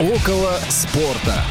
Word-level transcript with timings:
Около 0.00 0.52
спорта. 0.70 1.44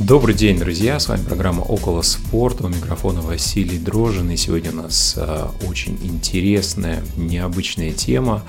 Добрый 0.00 0.34
день, 0.34 0.58
друзья! 0.58 0.98
С 0.98 1.08
вами 1.08 1.22
программа 1.22 1.60
«Около 1.60 2.02
спорта». 2.02 2.66
У 2.66 2.68
микрофона 2.68 3.20
Василий 3.20 3.78
Дрожин. 3.78 4.28
И 4.32 4.36
сегодня 4.36 4.72
у 4.72 4.74
нас 4.74 5.14
а, 5.16 5.52
очень 5.68 5.96
интересная, 6.02 7.04
необычная 7.16 7.92
тема. 7.92 8.42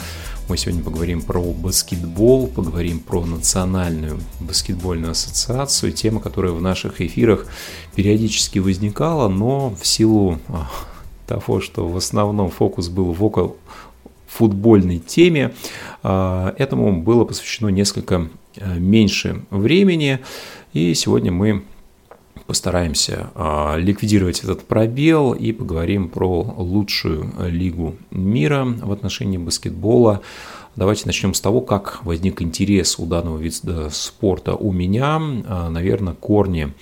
Мы 0.50 0.58
сегодня 0.58 0.84
поговорим 0.84 1.22
про 1.22 1.44
баскетбол, 1.44 2.48
поговорим 2.48 3.02
про 3.02 3.24
Национальную 3.24 4.20
баскетбольную 4.40 5.12
ассоциацию. 5.12 5.92
Тема, 5.92 6.22
которая 6.22 6.54
в 6.54 6.62
наших 6.64 7.02
эфирах 7.02 7.46
периодически 7.94 8.58
возникала, 8.58 9.28
но 9.30 9.70
в 9.70 9.86
силу 9.86 10.40
а, 10.48 10.72
того, 11.28 11.62
что 11.62 11.88
в 11.88 11.96
основном 11.96 12.50
фокус 12.50 12.90
был 12.90 13.12
в 13.12 13.24
около 13.24 13.56
футбольной 14.36 15.00
теме, 15.00 15.54
а, 16.04 16.54
этому 16.58 17.02
было 17.02 17.24
посвящено 17.24 17.70
несколько 17.70 18.28
а, 18.58 18.78
меньше 18.78 19.42
времени. 19.50 20.20
И 20.74 20.94
сегодня 20.94 21.32
мы 21.32 21.64
постараемся 22.46 23.32
а, 23.34 23.78
ликвидировать 23.78 24.44
этот 24.44 24.68
пробел 24.68 25.34
и 25.34 25.52
поговорим 25.52 26.10
про 26.10 26.42
лучшую 26.58 27.32
лигу 27.48 27.96
мира 28.12 28.66
в 28.66 28.92
отношении 28.92 29.38
баскетбола. 29.38 30.22
Давайте 30.76 31.04
начнем 31.06 31.34
с 31.34 31.40
того, 31.40 31.62
как 31.62 32.04
возник 32.04 32.42
интерес 32.42 33.00
у 33.00 33.06
данного 33.06 33.38
вида 33.38 33.90
спорта 33.92 34.56
у 34.56 34.74
меня. 34.74 35.18
Наверное, 35.70 36.14
корни 36.14 36.74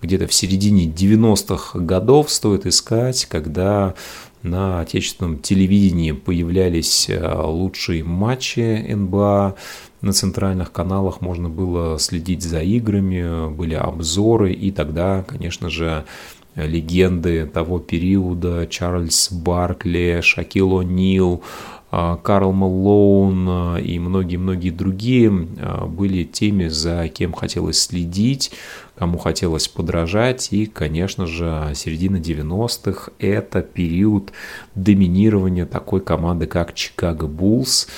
где-то 0.00 0.28
в 0.28 0.32
середине 0.32 0.86
90-х 0.86 1.78
годов 1.80 2.30
стоит 2.30 2.64
искать, 2.64 3.26
когда 3.26 3.94
на 4.42 4.80
отечественном 4.80 5.38
телевидении 5.38 6.12
появлялись 6.12 7.08
э, 7.08 7.42
лучшие 7.42 8.04
матчи 8.04 8.92
НБА, 8.92 9.56
на 10.00 10.12
центральных 10.12 10.72
каналах 10.72 11.20
можно 11.20 11.50
было 11.50 11.98
следить 11.98 12.42
за 12.42 12.62
играми, 12.62 13.50
были 13.50 13.74
обзоры, 13.74 14.52
и 14.52 14.70
тогда, 14.70 15.22
конечно 15.22 15.68
же, 15.68 16.06
легенды 16.54 17.46
того 17.46 17.78
периода, 17.78 18.66
Чарльз 18.66 19.30
Баркли, 19.30 20.20
Шакил 20.22 20.80
О'Нил, 20.80 21.42
э, 21.42 21.79
Карл 21.90 22.52
Малоун 22.52 23.76
э, 23.76 23.82
и 23.82 23.98
многие-многие 23.98 24.70
другие 24.70 25.30
были 25.30 26.24
теми, 26.24 26.68
за 26.68 27.08
кем 27.08 27.32
хотелось 27.32 27.82
следить, 27.82 28.52
кому 28.96 29.18
хотелось 29.18 29.66
подражать. 29.68 30.48
И, 30.52 30.66
конечно 30.66 31.26
же, 31.26 31.72
середина 31.74 32.16
90-х– 32.16 33.12
это 33.18 33.62
период 33.62 34.32
доминирования 34.74 35.66
такой 35.66 36.00
команды, 36.00 36.46
как 36.46 36.74
Чикаго 36.74 37.26
Буллс. 37.26 37.88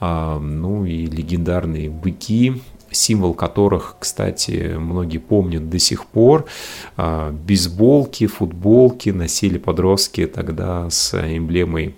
Ну 0.00 0.84
и 0.84 1.06
легендарные 1.06 1.88
быки, 1.88 2.60
символ 2.90 3.34
которых, 3.34 3.96
кстати, 3.98 4.74
многие 4.78 5.18
помнят 5.18 5.68
до 5.70 5.78
сих 5.78 6.06
пор. 6.06 6.46
А, 6.96 7.32
бейсболки, 7.32 8.26
футболки 8.26 9.10
носили 9.10 9.58
подростки 9.58 10.26
тогда 10.26 10.88
с 10.90 11.14
эмблемой 11.14 11.94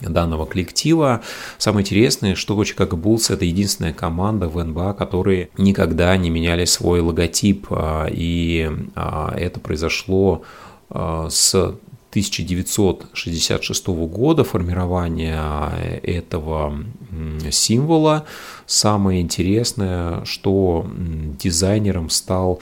данного 0.00 0.46
коллектива. 0.46 1.22
Самое 1.58 1.82
интересное, 1.84 2.34
что 2.34 2.62
Чикаго 2.64 2.96
Буллс– 2.96 3.30
это 3.32 3.44
единственная 3.44 3.92
команда 3.92 4.48
в 4.48 4.62
НБА, 4.62 4.94
которые 4.94 5.50
никогда 5.56 6.16
не 6.16 6.30
меняли 6.30 6.64
свой 6.64 7.00
логотип, 7.00 7.66
а, 7.70 8.06
и 8.10 8.70
а, 8.94 9.34
это 9.36 9.60
произошло 9.60 10.42
а, 10.90 11.28
с 11.30 11.54
1966 12.10 13.86
года 13.86 14.42
формирования 14.44 16.00
этого 16.02 16.74
символа. 17.50 18.24
Самое 18.66 19.20
интересное, 19.20 20.24
что 20.24 20.86
дизайнером 21.38 22.08
стал 22.08 22.60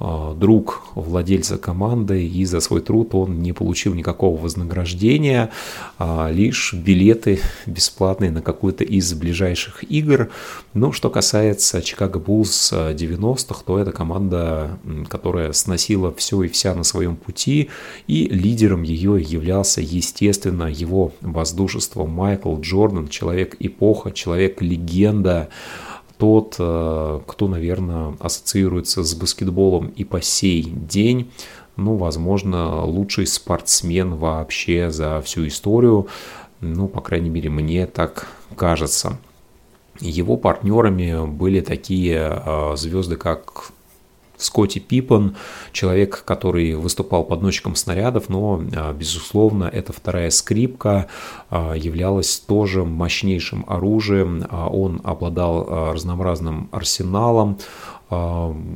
друг 0.00 0.82
владельца 0.94 1.56
команды, 1.56 2.26
и 2.26 2.44
за 2.44 2.60
свой 2.60 2.80
труд 2.80 3.14
он 3.14 3.42
не 3.42 3.52
получил 3.52 3.94
никакого 3.94 4.40
вознаграждения, 4.40 5.50
а 5.98 6.30
лишь 6.30 6.74
билеты 6.74 7.40
бесплатные 7.66 8.30
на 8.30 8.42
какую-то 8.42 8.84
из 8.84 9.12
ближайших 9.14 9.84
игр. 9.90 10.30
Но 10.72 10.92
что 10.92 11.10
касается 11.10 11.80
Чикаго 11.82 12.18
Буллс 12.18 12.72
90-х, 12.72 13.62
то 13.64 13.78
это 13.78 13.92
команда, 13.92 14.78
которая 15.08 15.52
сносила 15.52 16.12
все 16.12 16.42
и 16.42 16.48
вся 16.48 16.74
на 16.74 16.82
своем 16.82 17.16
пути, 17.16 17.70
и 18.06 18.26
лидером 18.28 18.82
ее 18.82 19.20
являлся, 19.20 19.80
естественно, 19.80 20.64
его 20.64 21.12
воздушество 21.20 22.04
Майкл 22.04 22.58
Джордан, 22.58 23.08
человек-эпоха, 23.08 24.10
человек-легенда, 24.10 25.48
тот, 26.18 26.56
э, 26.58 27.20
кто, 27.26 27.48
наверное, 27.48 28.16
ассоциируется 28.20 29.02
с 29.02 29.14
баскетболом 29.14 29.88
и 29.88 30.04
по 30.04 30.20
сей 30.22 30.62
день, 30.62 31.30
ну, 31.76 31.96
возможно, 31.96 32.84
лучший 32.84 33.26
спортсмен 33.26 34.14
вообще 34.14 34.90
за 34.90 35.20
всю 35.22 35.46
историю, 35.46 36.06
ну, 36.60 36.88
по 36.88 37.00
крайней 37.00 37.30
мере, 37.30 37.50
мне 37.50 37.86
так 37.86 38.28
кажется. 38.56 39.18
Его 40.00 40.36
партнерами 40.36 41.26
были 41.26 41.60
такие 41.60 42.42
э, 42.44 42.76
звезды, 42.76 43.16
как 43.16 43.70
Скотти 44.44 44.78
Пиппен, 44.78 45.36
человек, 45.72 46.22
который 46.24 46.74
выступал 46.74 47.24
подносчиком 47.24 47.76
снарядов, 47.76 48.28
но, 48.28 48.62
а, 48.76 48.92
безусловно, 48.92 49.64
эта 49.64 49.92
вторая 49.92 50.30
скрипка 50.30 51.06
а, 51.50 51.74
являлась 51.74 52.38
тоже 52.38 52.84
мощнейшим 52.84 53.64
оружием. 53.66 54.44
А, 54.50 54.68
он 54.68 55.00
обладал 55.02 55.92
разнообразным 55.92 56.68
арсеналом, 56.72 57.58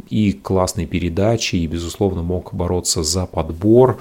и 0.09 0.33
классной 0.33 0.87
передачей, 0.87 1.63
и, 1.63 1.67
безусловно, 1.67 2.23
мог 2.23 2.53
бороться 2.55 3.05
за 3.05 3.27
подбор. 3.27 3.99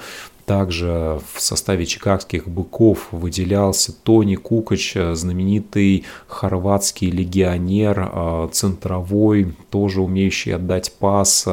Также 0.48 1.20
в 1.34 1.42
составе 1.42 1.84
чикагских 1.84 2.48
быков 2.48 3.08
выделялся 3.12 3.92
Тони 3.92 4.34
Кукач, 4.34 4.96
знаменитый 5.12 6.06
хорватский 6.26 7.10
легионер, 7.10 8.48
центровой, 8.50 9.54
тоже 9.70 10.00
умеющий 10.00 10.54
отдать 10.54 10.90
пас, 10.98 11.46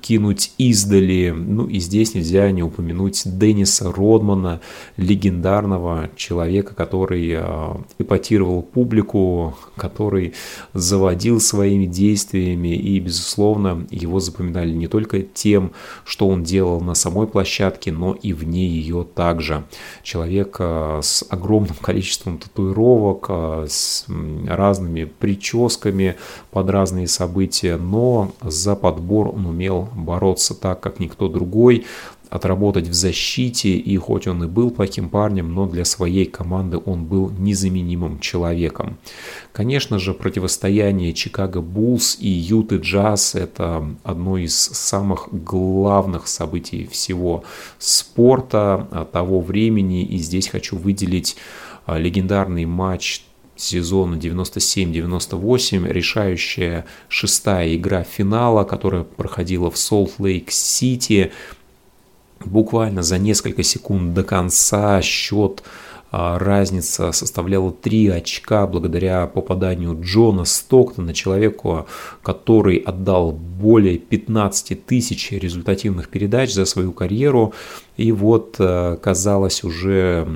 кинуть 0.00 0.52
издали. 0.58 1.30
Ну 1.30 1.66
и 1.66 1.78
здесь 1.78 2.14
нельзя 2.14 2.50
не 2.50 2.62
упомянуть 2.62 3.22
Денниса 3.24 3.92
Родмана, 3.92 4.60
легендарного 4.96 6.10
человека, 6.16 6.74
который 6.74 7.30
э, 7.32 7.74
эпатировал 7.98 8.62
публику, 8.62 9.56
который 9.76 10.34
заводил 10.74 11.40
своими 11.40 11.86
действиями 11.86 12.74
и, 12.74 12.98
безусловно, 12.98 13.86
его 13.90 14.18
запоминали 14.20 14.72
не 14.72 14.88
только 14.88 15.22
тем, 15.22 15.72
что 16.04 16.28
он 16.28 16.42
делал 16.42 16.80
на 16.80 16.94
самой 16.94 17.26
площадке, 17.26 17.92
но 17.92 18.14
и 18.14 18.32
вне 18.32 18.66
ее 18.66 19.06
также. 19.14 19.64
Человек 20.02 20.56
э, 20.58 21.00
с 21.02 21.24
огромным 21.28 21.76
количеством 21.80 22.38
татуировок, 22.38 23.26
э, 23.28 23.66
с 23.68 24.06
разными 24.46 25.04
прическами 25.04 26.16
под 26.50 26.68
разные 26.70 27.06
события, 27.06 27.76
но 27.76 28.32
за 28.42 28.74
подбор 28.74 29.28
он 29.28 29.51
умел 29.52 29.88
бороться 29.94 30.54
так, 30.54 30.80
как 30.80 30.98
никто 30.98 31.28
другой, 31.28 31.84
отработать 32.32 32.88
в 32.88 32.94
защите, 32.94 33.76
и 33.76 33.96
хоть 33.98 34.26
он 34.26 34.44
и 34.44 34.46
был 34.46 34.70
плохим 34.70 35.10
парнем, 35.10 35.54
но 35.54 35.66
для 35.66 35.84
своей 35.84 36.24
команды 36.24 36.78
он 36.82 37.04
был 37.04 37.28
незаменимым 37.28 38.20
человеком. 38.20 38.96
Конечно 39.52 39.98
же, 39.98 40.14
противостояние 40.14 41.12
Чикаго 41.12 41.60
Буллс 41.60 42.16
и 42.18 42.28
Юты 42.28 42.76
Джаз– 42.76 43.34
это 43.36 43.86
одно 44.02 44.38
из 44.38 44.54
самых 44.54 45.28
главных 45.30 46.26
событий 46.26 46.88
всего 46.90 47.44
спорта 47.78 49.08
того 49.12 49.40
времени, 49.40 50.02
и 50.02 50.16
здесь 50.16 50.48
хочу 50.48 50.78
выделить 50.78 51.36
а, 51.84 51.98
легендарный 51.98 52.64
матч 52.64 53.24
сезона 53.62 54.16
97-98, 54.16 55.90
решающая 55.90 56.84
шестая 57.08 57.74
игра 57.74 58.02
финала, 58.02 58.64
которая 58.64 59.04
проходила 59.04 59.70
в 59.70 59.78
Солт-Лейк-Сити. 59.78 61.32
Буквально 62.44 63.02
за 63.02 63.18
несколько 63.18 63.62
секунд 63.62 64.14
до 64.14 64.24
конца 64.24 65.00
счет 65.00 65.62
разница 66.12 67.10
составляла 67.12 67.72
3 67.72 68.08
очка 68.08 68.66
благодаря 68.66 69.26
попаданию 69.26 69.98
Джона 69.98 70.44
Стоктона, 70.44 71.14
человеку, 71.14 71.86
который 72.22 72.76
отдал 72.76 73.32
более 73.32 73.98
15 73.98 74.84
тысяч 74.84 75.32
результативных 75.32 76.08
передач 76.08 76.52
за 76.52 76.66
свою 76.66 76.92
карьеру. 76.92 77.54
И 77.96 78.12
вот, 78.12 78.56
а, 78.58 78.96
казалось, 78.96 79.64
уже 79.64 80.26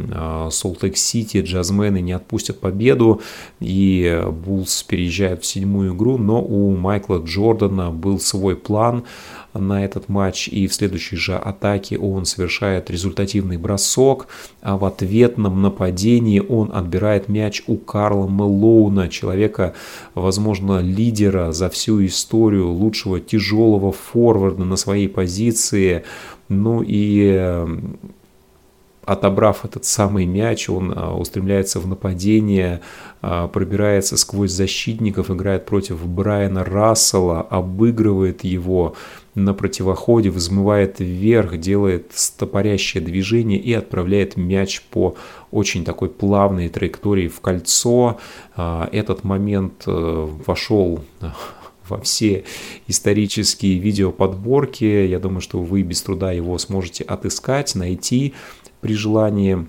Солт-Лейк-Сити 0.51 1.43
джазмены 1.43 2.01
не 2.01 2.13
отпустят 2.13 2.59
победу, 2.59 3.21
и 3.61 4.23
Буллс 4.31 4.83
переезжают 4.83 5.43
в 5.43 5.47
седьмую 5.47 5.95
игру, 5.95 6.17
но 6.17 6.43
у 6.43 6.75
Майкла 6.75 7.19
Джордана 7.19 7.91
был 7.91 8.19
свой 8.19 8.57
план– 8.57 9.05
на 9.59 9.85
этот 9.85 10.09
матч, 10.09 10.49
и 10.49 10.67
в 10.67 10.75
следующей 10.75 11.17
же 11.17 11.37
атаке 11.37 11.99
он 11.99 12.25
совершает 12.25 12.91
результативный 12.91 13.57
бросок, 13.57 14.29
а 14.63 14.77
в 14.77 14.85
ответном 14.85 15.63
нападении 15.63 16.41
он 16.41 16.71
отбирает 16.73 17.29
мяч 17.29 17.63
у 17.67 17.77
Карла 17.77 18.29
Мелоуна, 18.29 19.09
человека, 19.09 19.75
возможно, 20.15 20.81
лидера 20.81 21.53
за 21.53 21.69
всю 21.71 22.05
историю, 22.05 22.69
лучшего 22.69 23.21
тяжелого 23.21 23.93
форварда 23.93 24.65
на 24.65 24.77
своей 24.77 25.09
позиции, 25.09 26.05
ну 26.49 26.83
и 26.87 27.65
отобрав 29.07 29.65
этот 29.65 29.85
самый 29.85 30.27
мяч, 30.27 30.69
он 30.69 30.93
а, 30.95 31.15
устремляется 31.15 31.79
в 31.79 31.87
нападение, 31.87 32.81
а, 33.23 33.47
пробирается 33.47 34.17
сквозь 34.17 34.51
защитников, 34.51 35.31
играет 35.31 35.65
против 35.65 36.05
Брайана 36.05 36.65
Рассела, 36.65 37.41
обыгрывает 37.41 38.43
его 38.43 38.97
на 39.37 39.55
противоходе, 39.55 40.31
взмывает 40.31 40.99
вверх, 40.99 41.57
делает 41.59 42.11
стопорящее 42.15 43.03
движение 43.03 43.61
и 43.61 43.73
отправляет 43.73 44.37
мяч 44.37 44.83
по 44.83 45.15
очень 45.53 45.85
такой 45.85 46.09
плавной 46.09 46.69
траектории 46.69 47.29
в 47.29 47.41
кольцо. 47.41 48.19
А, 48.57 48.89
этот 48.91 49.23
момент 49.23 49.85
э, 49.87 50.29
вошел 50.47 51.05
во 51.89 52.01
все 52.01 52.45
исторические 52.89 53.79
видеоподборки. 53.79 54.85
Я 54.85 55.21
думаю, 55.21 55.41
что 55.41 55.63
вы 55.63 55.83
без 55.83 56.03
труда 56.03 56.33
его 56.33 56.59
сможете 56.59 57.05
отыскать, 57.05 57.77
найти 57.77 58.35
при 58.87 58.95
желании, 58.95 59.67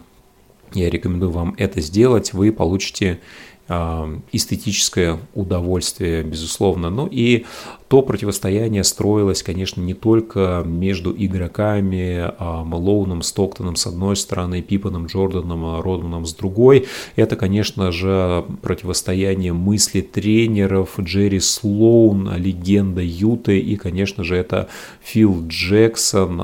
я 0.73 0.91
рекомендую 0.91 1.31
вам 1.31 1.55
это 1.57 1.81
сделать, 1.81 2.33
вы 2.33 2.51
получите 2.51 3.19
а, 3.67 4.07
эстетическое 4.31 5.19
удовольствие, 5.33 6.21
безусловно. 6.21 6.91
Ну 6.91 7.07
и 7.07 7.47
то 7.87 8.01
противостояние 8.01 8.83
строилось, 8.83 9.43
конечно, 9.43 9.81
не 9.81 9.93
только 9.93 10.63
между 10.65 11.15
игроками 11.17 12.31
а, 12.37 12.63
Малоуном, 12.63 13.21
Стоктоном 13.21 13.75
с 13.75 13.87
одной 13.87 14.15
стороны, 14.17 14.61
Пипаном, 14.61 15.05
Джорданом, 15.05 15.65
а, 15.65 15.81
Родманом 15.81 16.25
с 16.25 16.33
другой. 16.33 16.87
Это, 17.15 17.35
конечно 17.35 17.91
же, 17.91 18.45
противостояние 18.61 19.53
мысли 19.53 20.01
тренеров 20.01 20.99
Джерри 20.99 21.39
Слоун, 21.39 22.35
легенда 22.35 23.01
Юты, 23.01 23.59
и, 23.59 23.77
конечно 23.77 24.23
же, 24.23 24.35
это 24.35 24.67
Фил 25.01 25.45
Джексон, 25.47 26.41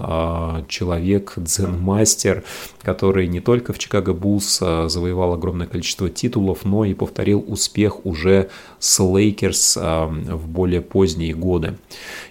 человек, 0.67 1.33
дзен-мастер, 1.35 2.43
который 2.81 3.27
не 3.27 3.41
только 3.41 3.73
в 3.73 3.79
Чикаго 3.79 4.13
Буллс 4.13 4.59
завоевал 4.59 5.33
огромное 5.33 5.67
количество 5.67 6.09
титулов, 6.09 6.63
но 6.63 6.85
и 6.85 6.93
повторил 6.93 7.43
успех 7.45 8.05
уже 8.05 8.49
с 8.79 8.99
Лейкерс 9.01 9.77
а, 9.79 10.07
в 10.07 10.47
более 10.47 10.81
поздние 11.33 11.35
годы. 11.35 11.77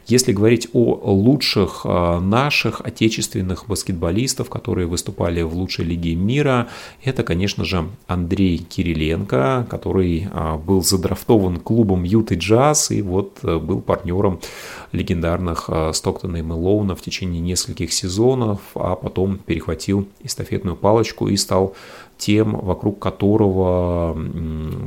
Если 0.06 0.32
говорить 0.32 0.68
о 0.72 1.00
лучших 1.12 1.82
а, 1.84 2.20
наших 2.20 2.80
отечественных 2.80 3.66
баскетболистов, 3.68 4.48
которые 4.48 4.86
выступали 4.86 5.42
в 5.42 5.54
лучшей 5.54 5.84
лиге 5.84 6.14
мира, 6.14 6.68
это, 7.04 7.22
конечно 7.22 7.64
же, 7.64 7.84
Андрей 8.08 8.58
Кириленко, 8.58 9.66
который 9.70 10.28
а, 10.32 10.56
был 10.56 10.82
задрафтован 10.82 11.58
клубом 11.60 12.04
Юты 12.04 12.34
Джаз 12.34 12.90
и 12.90 13.02
вот 13.02 13.38
был 13.42 13.80
партнером 13.80 14.40
легендарных 14.92 15.70
Стоктона 15.92 16.38
и 16.38 16.42
Мэлоуна 16.42 16.94
в 16.94 17.00
течение 17.00 17.40
нескольких 17.40 17.92
сезонов, 17.92 18.60
а 18.74 18.94
потом 18.94 19.38
перехватил 19.38 20.06
эстафетную 20.24 20.76
палочку 20.76 21.28
и 21.28 21.36
стал 21.36 21.74
тем, 22.18 22.52
вокруг 22.52 22.98
которого 22.98 24.16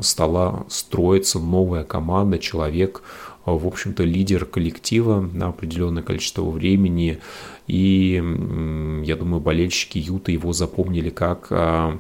стала 0.02 0.66
строиться 0.70 1.40
новая 1.40 1.84
команда, 1.84 2.40
человек, 2.40 3.02
в 3.54 3.68
общем-то, 3.68 4.04
лидер 4.04 4.46
коллектива 4.46 5.22
на 5.22 5.48
определенное 5.48 6.04
количество 6.04 6.44
времени. 6.50 7.20
И 7.68 8.16
я 9.06 9.16
думаю, 9.16 9.42
болельщики 9.42 9.98
Юта 9.98 10.32
его 10.32 10.54
запомнили 10.54 11.10
как 11.10 11.48
а, 11.52 12.00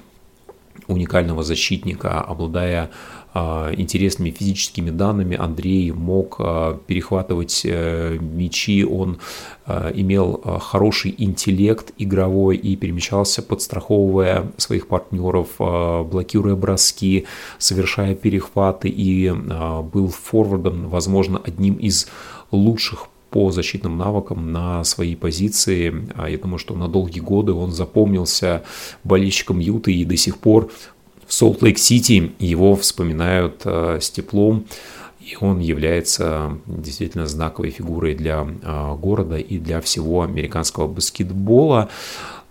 уникального 0.88 1.44
защитника, 1.44 2.21
обладая 2.21 2.86
а, 2.86 2.89
интересными 3.35 4.29
физическими 4.29 4.89
данными. 4.91 5.35
Андрей 5.35 5.91
мог 5.91 6.37
а, 6.39 6.79
перехватывать 6.87 7.63
э, 7.65 8.17
мячи, 8.19 8.85
он 8.85 9.17
а, 9.65 9.91
имел 9.91 10.41
хороший 10.61 11.13
интеллект 11.17 11.91
игровой 11.97 12.55
и 12.55 12.75
перемещался, 12.77 13.41
подстраховывая 13.41 14.51
своих 14.57 14.87
партнеров, 14.87 15.49
блокируя 15.57 16.55
броски, 16.55 17.25
совершая 17.57 18.15
перехваты 18.15 18.87
и 18.89 19.31
был 19.31 20.07
форвардом, 20.09 20.88
возможно, 20.88 21.41
одним 21.43 21.75
из 21.75 22.07
лучших 22.51 23.07
по 23.35 23.51
защитным 23.51 23.97
навыкам 23.97 24.53
на 24.53 24.85
своей 24.85 25.17
позиции. 25.17 25.93
Я 26.29 26.38
думаю, 26.38 26.57
что 26.57 26.73
на 26.73 26.88
долгие 26.88 27.19
годы 27.19 27.51
он 27.51 27.73
запомнился 27.73 28.63
болельщикам 29.03 29.59
Юты 29.59 29.93
и 29.93 30.05
до 30.05 30.15
сих 30.15 30.38
пор 30.38 30.71
в 31.27 31.33
Солт-Лейк-Сити 31.33 32.33
его 32.39 32.75
вспоминают 32.75 33.62
э, 33.66 34.00
с 34.00 34.10
теплом, 34.10 34.66
и 35.19 35.36
он 35.39 35.60
является 35.60 36.57
действительно 36.68 37.25
знаковой 37.25 37.72
фигурой 37.72 38.13
для 38.13 38.48
э, 38.62 38.95
города 38.95 39.38
и 39.38 39.57
для 39.57 39.81
всего 39.81 40.22
американского 40.22 40.88
баскетбола. 40.88 41.89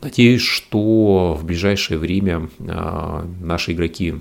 Надеюсь, 0.03 0.43
что 0.43 1.39
в 1.41 1.45
ближайшее 1.45 1.99
время 1.99 2.49
э, 2.59 3.25
наши 3.41 3.73
игроки 3.73 4.15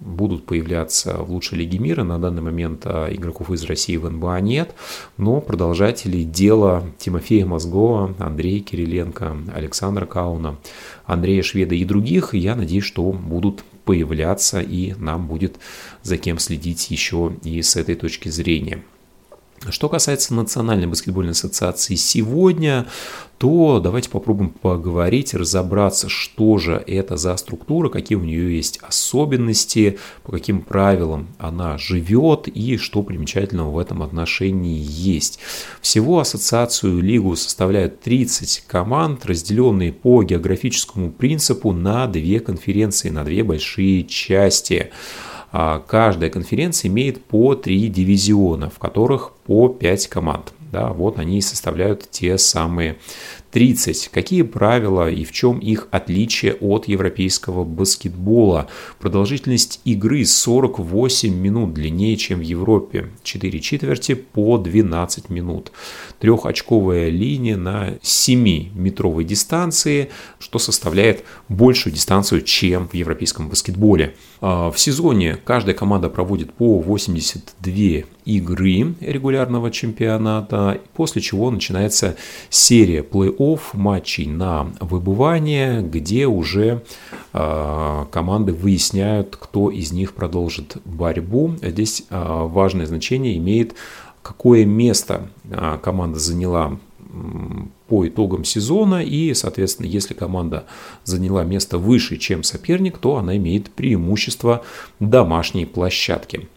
будут 0.00 0.44
появляться 0.44 1.16
в 1.18 1.30
лучшей 1.30 1.58
лиге 1.58 1.78
мира. 1.78 2.02
На 2.02 2.18
данный 2.18 2.42
момент 2.42 2.84
игроков 2.84 3.50
из 3.50 3.64
России 3.64 3.96
в 3.96 4.10
НБА 4.10 4.40
нет, 4.40 4.74
но 5.16 5.40
продолжатели 5.40 6.22
дела 6.22 6.84
Тимофея 6.98 7.46
Мозгова, 7.46 8.14
Андрея 8.18 8.60
Кириленко, 8.60 9.36
Александра 9.54 10.04
Кауна, 10.04 10.56
Андрея 11.06 11.42
Шведа 11.42 11.74
и 11.74 11.84
других, 11.86 12.34
я 12.34 12.54
надеюсь, 12.54 12.84
что 12.84 13.10
будут 13.10 13.64
появляться, 13.86 14.60
и 14.60 14.92
нам 14.98 15.26
будет 15.26 15.58
за 16.02 16.18
кем 16.18 16.38
следить 16.38 16.90
еще 16.90 17.34
и 17.42 17.62
с 17.62 17.76
этой 17.76 17.94
точки 17.94 18.28
зрения. 18.28 18.82
Что 19.68 19.88
касается 19.88 20.34
Национальной 20.34 20.86
баскетбольной 20.86 21.32
ассоциации 21.32 21.96
сегодня, 21.96 22.86
то 23.38 23.80
давайте 23.80 24.08
попробуем 24.08 24.50
поговорить, 24.50 25.34
разобраться, 25.34 26.08
что 26.08 26.56
же 26.56 26.82
это 26.86 27.16
за 27.16 27.36
структура, 27.36 27.88
какие 27.88 28.16
у 28.16 28.22
нее 28.22 28.56
есть 28.56 28.78
особенности, 28.82 29.98
по 30.22 30.32
каким 30.32 30.62
правилам 30.62 31.28
она 31.38 31.76
живет 31.76 32.48
и 32.48 32.78
что 32.78 33.02
примечательного 33.02 33.70
в 33.70 33.78
этом 33.78 34.02
отношении 34.02 34.78
есть. 34.78 35.38
Всего 35.80 36.20
ассоциацию 36.20 37.00
лигу 37.00 37.36
составляют 37.36 38.00
30 38.00 38.64
команд, 38.66 39.26
разделенные 39.26 39.92
по 39.92 40.22
географическому 40.22 41.10
принципу 41.10 41.72
на 41.72 42.06
две 42.06 42.40
конференции, 42.40 43.10
на 43.10 43.24
две 43.24 43.42
большие 43.42 44.04
части. 44.04 44.90
А 45.58 45.78
каждая 45.78 46.28
конференция 46.28 46.90
имеет 46.90 47.24
по 47.24 47.54
три 47.54 47.88
дивизиона, 47.88 48.68
в 48.68 48.78
которых 48.78 49.32
по 49.46 49.70
5 49.70 50.06
команд. 50.08 50.52
Да, 50.70 50.92
вот 50.92 51.18
они 51.18 51.38
и 51.38 51.40
составляют 51.40 52.10
те 52.10 52.36
самые 52.36 52.98
30. 53.56 54.10
Какие 54.12 54.42
правила 54.42 55.10
и 55.10 55.24
в 55.24 55.32
чем 55.32 55.60
их 55.60 55.88
отличие 55.90 56.52
от 56.52 56.88
европейского 56.88 57.64
баскетбола? 57.64 58.68
Продолжительность 58.98 59.80
игры 59.86 60.26
48 60.26 61.34
минут, 61.34 61.72
длиннее, 61.72 62.18
чем 62.18 62.40
в 62.40 62.42
Европе. 62.42 63.08
4 63.22 63.58
четверти 63.60 64.14
по 64.14 64.58
12 64.58 65.30
минут. 65.30 65.72
Трехочковая 66.20 67.08
линия 67.08 67.56
на 67.56 67.94
7-метровой 68.02 69.24
дистанции, 69.24 70.10
что 70.38 70.58
составляет 70.58 71.24
большую 71.48 71.94
дистанцию, 71.94 72.42
чем 72.42 72.86
в 72.86 72.92
европейском 72.92 73.48
баскетболе. 73.48 74.16
А, 74.42 74.70
в 74.70 74.78
сезоне 74.78 75.38
каждая 75.42 75.74
команда 75.74 76.10
проводит 76.10 76.52
по 76.52 76.78
82 76.80 78.04
игры 78.26 78.94
регулярного 79.00 79.70
чемпионата, 79.70 80.82
после 80.92 81.22
чего 81.22 81.50
начинается 81.50 82.16
серия 82.50 83.00
плей-офф 83.00 83.45
матчей 83.72 84.26
на 84.26 84.72
выбывание, 84.80 85.82
где 85.82 86.26
уже 86.26 86.82
а, 87.32 88.06
команды 88.10 88.52
выясняют, 88.52 89.36
кто 89.36 89.70
из 89.70 89.92
них 89.92 90.14
продолжит 90.14 90.78
борьбу. 90.84 91.54
Здесь 91.62 92.04
а, 92.10 92.44
важное 92.46 92.86
значение 92.86 93.36
имеет, 93.36 93.74
какое 94.22 94.64
место 94.64 95.28
команда 95.82 96.18
заняла 96.18 96.78
по 97.88 98.06
итогам 98.06 98.44
сезона, 98.44 99.02
и, 99.02 99.32
соответственно, 99.34 99.86
если 99.86 100.14
команда 100.14 100.64
заняла 101.04 101.44
место 101.44 101.78
выше, 101.78 102.16
чем 102.16 102.42
соперник, 102.42 102.98
то 102.98 103.16
она 103.16 103.36
имеет 103.36 103.70
преимущество 103.70 104.64
домашней 104.98 105.66
площадки. 105.66 106.48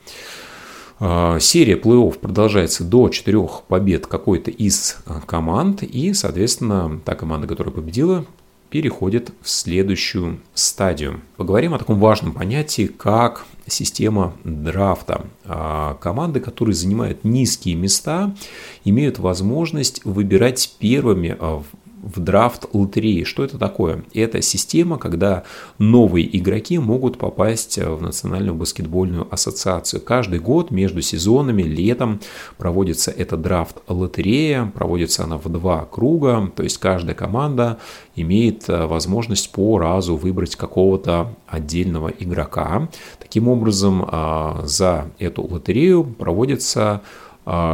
А, 0.99 1.39
серия 1.39 1.75
плей-офф 1.75 2.19
продолжается 2.19 2.83
до 2.83 3.09
четырех 3.09 3.63
побед 3.67 4.07
какой-то 4.07 4.51
из 4.51 4.97
а, 5.05 5.21
команд, 5.21 5.83
и, 5.83 6.13
соответственно, 6.13 6.99
та 7.05 7.15
команда, 7.15 7.47
которая 7.47 7.73
победила, 7.73 8.25
переходит 8.69 9.31
в 9.41 9.49
следующую 9.49 10.39
стадию. 10.53 11.21
Поговорим 11.37 11.73
о 11.73 11.79
таком 11.79 11.99
важном 11.99 12.33
понятии, 12.33 12.85
как 12.85 13.45
система 13.65 14.33
драфта. 14.43 15.25
А 15.45 15.95
команды, 15.95 16.39
которые 16.39 16.75
занимают 16.75 17.23
низкие 17.23 17.75
места, 17.75 18.35
имеют 18.83 19.19
возможность 19.19 20.03
выбирать 20.03 20.75
первыми 20.79 21.35
а, 21.39 21.63
в 22.01 22.19
драфт 22.19 22.65
лотереи. 22.73 23.23
Что 23.23 23.43
это 23.43 23.57
такое? 23.57 24.03
Это 24.13 24.41
система, 24.41 24.97
когда 24.97 25.43
новые 25.77 26.37
игроки 26.37 26.77
могут 26.77 27.17
попасть 27.17 27.77
в 27.77 28.01
Национальную 28.01 28.55
баскетбольную 28.55 29.27
ассоциацию. 29.31 30.01
Каждый 30.01 30.39
год 30.39 30.71
между 30.71 31.01
сезонами, 31.01 31.63
летом 31.63 32.19
проводится 32.57 33.11
эта 33.11 33.37
драфт 33.37 33.77
лотерея. 33.87 34.71
Проводится 34.73 35.23
она 35.23 35.37
в 35.37 35.49
два 35.49 35.85
круга. 35.85 36.51
То 36.55 36.63
есть 36.63 36.77
каждая 36.77 37.15
команда 37.15 37.79
имеет 38.15 38.69
э, 38.69 38.85
возможность 38.85 39.51
по 39.51 39.77
разу 39.77 40.15
выбрать 40.15 40.55
какого-то 40.55 41.35
отдельного 41.47 42.09
игрока. 42.09 42.89
Таким 43.19 43.47
образом, 43.47 44.05
а, 44.07 44.61
за 44.65 45.11
эту 45.19 45.43
лотерею 45.43 46.03
проводится 46.03 47.01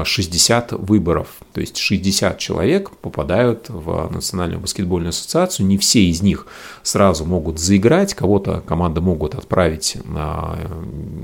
60 0.05 0.74
а, 0.74 0.77
выборов. 0.77 1.27
То 1.53 1.62
есть 1.62 1.77
60 1.77 2.38
человек 2.38 2.91
попадают 2.91 3.70
в 3.70 4.10
Национальную 4.12 4.60
баскетбольную 4.60 5.10
ассоциацию. 5.10 5.65
Не 5.65 5.77
все 5.77 6.05
из 6.05 6.22
них 6.22 6.48
сразу 6.84 7.25
могут 7.25 7.60
заиграть. 7.60 8.13
Кого-то 8.13 8.62
команды 8.62 9.01
могут 9.01 9.36
отправить 9.36 9.98
на, 10.05 10.58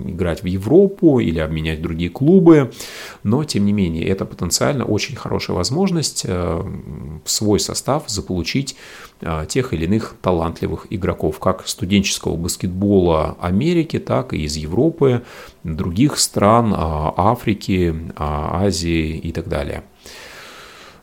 играть 0.06 0.44
в 0.44 0.46
Европу 0.46 1.20
или 1.20 1.40
обменять 1.40 1.82
другие 1.82 2.10
клубы. 2.10 2.72
Но, 3.24 3.44
тем 3.44 3.66
не 3.66 3.74
менее, 3.74 4.06
это 4.08 4.26
потенциально 4.26 4.86
очень 4.86 5.16
хорошая 5.16 5.56
возможность 5.56 6.24
э, 6.26 6.64
в 7.24 7.30
свой 7.30 7.60
состав 7.60 8.04
заполучить 8.08 8.76
тех 9.48 9.74
или 9.74 9.86
иных 9.86 10.16
талантливых 10.22 10.88
игроков, 10.90 11.40
как 11.40 11.68
студенческого 11.68 12.36
баскетбола 12.36 13.38
Америки, 13.40 14.00
так 14.00 14.34
и 14.34 14.44
из 14.44 14.56
Европы, 14.56 15.24
других 15.64 16.18
стран, 16.18 16.74
а, 16.76 17.14
Африки, 17.16 17.96
а, 18.16 18.64
Азии 18.64 19.18
и 19.18 19.32
так 19.32 19.48
далее. 19.48 19.84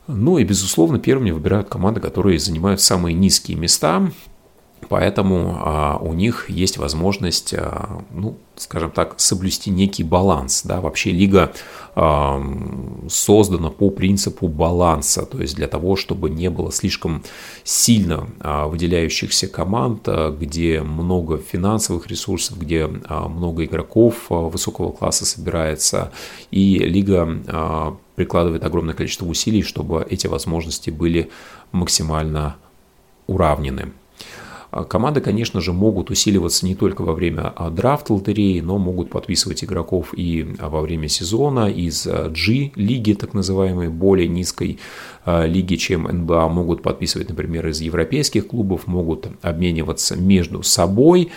Ну 0.07 0.39
и, 0.39 0.45
безусловно, 0.45 0.99
первыми 0.99 1.31
выбирают 1.31 1.69
команды, 1.69 2.01
которые 2.01 2.39
занимают 2.39 2.81
самые 2.81 3.15
низкие 3.15 3.59
места, 3.59 4.11
Поэтому 4.89 5.59
а, 5.61 5.99
у 6.01 6.15
них 6.15 6.49
есть 6.49 6.79
возможность, 6.79 7.55
а, 7.55 8.03
ну, 8.11 8.37
скажем 8.57 8.91
так, 8.91 9.15
соблюсти 9.19 9.71
некий 9.71 10.03
баланс. 10.03 10.63
Да? 10.65 10.81
Вообще 10.81 11.11
лига 11.11 11.53
а, 11.95 12.43
создана 13.09 13.71
по 13.71 13.91
принципу 13.91 14.49
баланса, 14.49 15.27
то 15.27 15.41
есть 15.41 15.57
для 15.57 15.69
того, 15.69 15.97
чтобы 15.97 16.31
не 16.31 16.49
было 16.49 16.73
слишком 16.73 17.23
сильно 17.65 18.29
а, 18.41 18.67
выделяющихся 18.67 19.47
команд, 19.47 20.03
а, 20.07 20.31
где 20.31 20.81
много 20.81 21.39
финансовых 21.39 22.07
ресурсов, 22.07 22.59
где 22.59 22.89
а, 23.05 23.29
много 23.29 23.65
игроков 23.65 24.27
а, 24.31 24.35
высокого 24.35 24.91
класса 24.93 25.27
собирается, 25.27 26.13
и 26.51 26.79
лига 26.79 27.29
а, 27.47 27.97
прикладывает 28.15 28.65
огромное 28.65 28.95
количество 28.95 29.27
усилий, 29.27 29.63
чтобы 29.63 30.07
эти 30.09 30.27
возможности 30.27 30.91
были 30.91 31.31
максимально 31.73 32.57
уравнены. 33.27 33.93
А 34.71 34.85
команды, 34.85 35.21
конечно 35.21 35.61
же, 35.61 35.73
могут 35.73 36.11
усиливаться 36.11 36.67
не 36.67 36.75
только 36.75 37.03
во 37.03 37.15
время 37.15 37.53
а, 37.57 37.71
драфт 37.71 38.11
лотереи, 38.11 38.61
но 38.61 38.79
могут 38.79 39.11
подписывать 39.11 39.65
игроков 39.65 40.13
и 40.15 40.57
а, 40.59 40.69
во 40.69 40.81
время 40.81 41.09
сезона 41.09 41.71
из 41.71 42.07
G-лиги, 42.07 43.15
так 43.15 43.35
называемой, 43.35 43.89
более 43.89 44.29
низкой 44.29 44.79
лиги, 45.27 45.77
чем 45.77 46.05
НБА, 46.05 46.49
могут 46.49 46.83
подписывать, 46.83 47.29
например, 47.29 47.67
из 47.69 47.81
европейских 47.81 48.47
клубов, 48.47 48.87
могут 48.87 49.29
обмениваться 49.43 50.17
между 50.17 50.63
собой. 50.63 51.31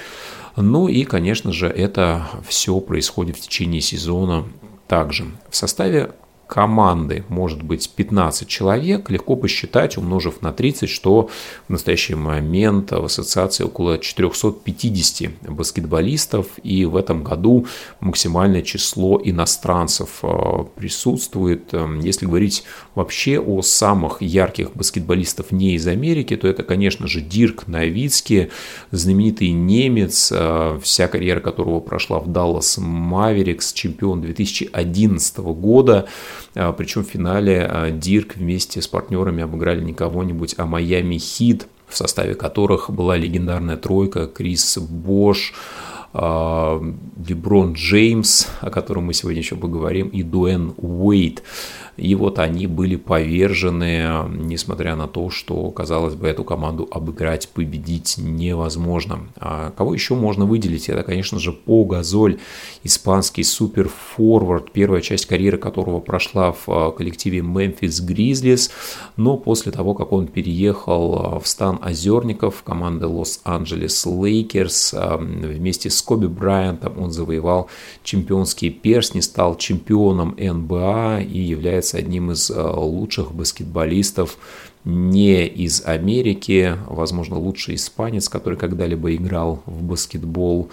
Ну 0.56 0.88
и, 0.88 1.04
конечно 1.04 1.52
же, 1.52 1.68
это 1.68 2.28
все 2.48 2.80
происходит 2.80 3.38
в 3.38 3.42
течение 3.42 3.82
сезона 3.82 4.46
также. 4.88 5.26
В 5.50 5.56
составе 5.56 6.12
команды 6.52 7.24
может 7.30 7.64
быть 7.64 7.90
15 7.90 8.46
человек, 8.46 9.10
легко 9.10 9.38
посчитать, 9.38 9.98
умножив 9.98 10.42
на 10.42 10.52
30, 10.52 10.90
что 10.90 11.30
в 11.70 11.72
настоящий 11.72 12.16
момент 12.16 12.92
в 12.92 13.06
ассоциации 13.06 13.64
около 13.64 13.98
450 13.98 15.50
баскетболистов, 15.50 16.48
и 16.62 16.84
в 16.84 16.98
этом 16.98 17.24
году 17.24 17.68
максимальное 18.02 18.64
число 18.64 19.22
иностранцев 19.24 20.20
э, 20.24 20.66
присутствует. 20.76 21.74
Эм, 21.74 22.02
если 22.02 22.26
говорить 22.26 22.66
вообще 22.96 23.40
о 23.40 23.62
самых 23.62 24.22
ярких 24.22 24.74
баскетболистов 24.74 25.54
не 25.54 25.76
из 25.76 25.88
Америки, 25.88 26.36
то 26.36 26.50
это, 26.50 26.64
конечно 26.64 27.08
же, 27.08 27.22
Дирк 27.22 27.68
Новицкий, 27.68 28.50
знаменитый 28.92 29.52
немец, 29.52 30.34
э, 30.36 30.80
вся 30.84 31.08
карьера 31.08 31.40
которого 31.40 31.80
прошла 31.80 32.20
в 32.20 32.28
Dallas 32.28 32.78
Mavericks, 32.78 33.72
чемпион 33.74 34.20
2011 34.20 35.38
года, 35.54 36.10
Причем 36.54 37.04
в 37.04 37.08
финале 37.08 37.66
а, 37.70 37.92
Дирк 37.92 38.36
вместе 38.36 38.82
с 38.82 38.88
партнерами 38.88 39.44
обыграли 39.44 39.82
не 39.82 39.94
кого-нибудь, 39.94 40.56
а 40.58 40.66
Майами 40.66 41.18
Хит, 41.18 41.68
в 41.88 41.98
составе 41.98 42.36
которых 42.36 42.90
была 42.90 43.18
легендарная 43.18 43.78
тройка 43.78 44.28
Крис 44.28 44.78
Бош, 44.78 45.54
а, 45.54 45.91
Леброн 46.14 47.74
Джеймс, 47.74 48.48
о 48.60 48.70
котором 48.70 49.06
мы 49.06 49.14
сегодня 49.14 49.40
еще 49.40 49.56
поговорим, 49.56 50.10
и 50.10 50.24
Дуэн 50.24 50.74
Уэйт. 50.78 51.42
И 51.98 52.16
вот 52.16 52.40
они 52.40 52.68
были 52.68 52.96
повержены, 52.96 54.26
несмотря 54.30 54.96
на 54.96 55.08
то, 55.08 55.30
что, 55.30 55.70
казалось 55.72 56.16
бы, 56.16 56.28
эту 56.28 56.44
команду 56.44 56.88
обыграть, 56.90 57.50
победить 57.50 58.16
невозможно. 58.18 59.28
А 59.36 59.72
кого 59.72 59.94
еще 59.94 60.16
можно 60.16 60.46
выделить? 60.46 60.90
Это, 60.90 61.04
конечно 61.04 61.38
же, 61.38 61.52
По 61.52 61.84
Газоль, 61.84 62.40
испанский 62.84 63.44
суперфорвард, 63.44 64.72
первая 64.72 65.02
часть 65.02 65.26
карьеры 65.26 65.58
которого 65.58 66.00
прошла 66.00 66.54
в 66.54 66.64
а, 66.68 66.92
коллективе 66.92 67.40
Memphis 67.40 68.04
Grizzlies, 68.04 68.72
но 69.18 69.38
после 69.38 69.72
того, 69.72 69.94
как 69.94 70.12
он 70.12 70.28
переехал 70.28 71.36
а, 71.36 71.40
в 71.40 71.48
стан 71.48 71.78
озерников 71.82 72.64
команды 72.64 73.06
Лос-Анджелес 73.06 74.06
Лейкерс, 74.06 74.96
вместе 75.20 75.90
с 75.90 76.01
Коби 76.02 76.28
Брайантом 76.28 77.00
он 77.00 77.12
завоевал 77.12 77.70
чемпионские 78.04 78.72
перстни, 78.72 79.20
стал 79.20 79.58
чемпионом 79.58 80.36
НБА 80.38 81.22
и 81.22 81.40
является 81.40 81.82
является 81.82 81.98
одним 81.98 82.32
из 82.32 82.50
э, 82.50 82.62
лучших 82.62 83.34
баскетболистов 83.34 84.38
не 84.84 85.46
из 85.46 85.84
Америки, 85.86 86.76
возможно, 86.88 87.38
лучший 87.38 87.76
испанец, 87.76 88.30
который 88.30 88.58
когда-либо 88.58 89.14
играл 89.16 89.62
в 89.68 89.84
баскетбол. 89.84 90.70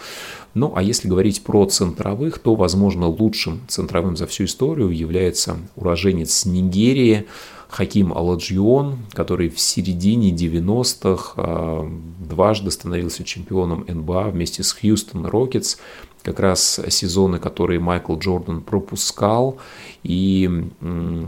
Ну, 0.54 0.72
а 0.74 0.82
если 0.82 1.08
говорить 1.08 1.42
про 1.42 1.66
центровых, 1.66 2.38
то, 2.38 2.54
возможно, 2.54 3.06
лучшим 3.06 3.60
центровым 3.68 4.16
за 4.16 4.26
всю 4.26 4.44
историю 4.44 4.90
является 4.90 5.58
уроженец 5.76 6.46
Нигерии 6.46 7.26
Хаким 7.68 8.12
Аладжион, 8.12 8.98
который 9.12 9.50
в 9.50 9.60
середине 9.60 10.30
90-х 10.30 11.34
э, 11.36 11.90
дважды 12.20 12.70
становился 12.70 13.24
чемпионом 13.24 13.84
НБА 13.86 14.30
вместе 14.30 14.62
с 14.62 14.72
Хьюстон 14.72 15.26
Рокетс 15.26 15.76
как 16.22 16.40
раз 16.40 16.80
сезоны, 16.88 17.38
которые 17.38 17.80
Майкл 17.80 18.16
Джордан 18.16 18.60
пропускал. 18.60 19.58
И 20.02 20.68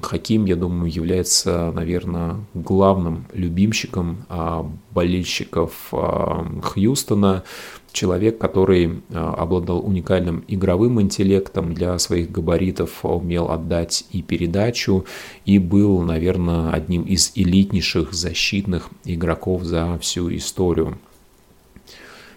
Хаким, 0.02 0.44
я 0.44 0.56
думаю, 0.56 0.92
является, 0.92 1.73
наверное, 1.75 2.37
главным 2.54 3.26
любимщиком 3.32 4.25
а, 4.28 4.68
болельщиков 4.90 5.73
а, 5.92 6.47
Хьюстона. 6.62 7.44
Человек, 7.92 8.38
который 8.38 9.02
а, 9.12 9.35
обладал 9.35 9.85
уникальным 9.85 10.44
игровым 10.47 11.00
интеллектом 11.00 11.75
для 11.75 11.99
своих 11.99 12.30
габаритов, 12.30 13.04
умел 13.04 13.50
отдать 13.50 14.04
и 14.12 14.23
передачу, 14.23 15.04
и 15.44 15.59
был, 15.59 16.00
наверное, 16.02 16.70
одним 16.70 17.02
из 17.02 17.32
элитнейших 17.35 18.12
защитных 18.12 18.90
игроков 19.04 19.64
за 19.64 19.99
всю 19.99 20.35
историю. 20.35 20.99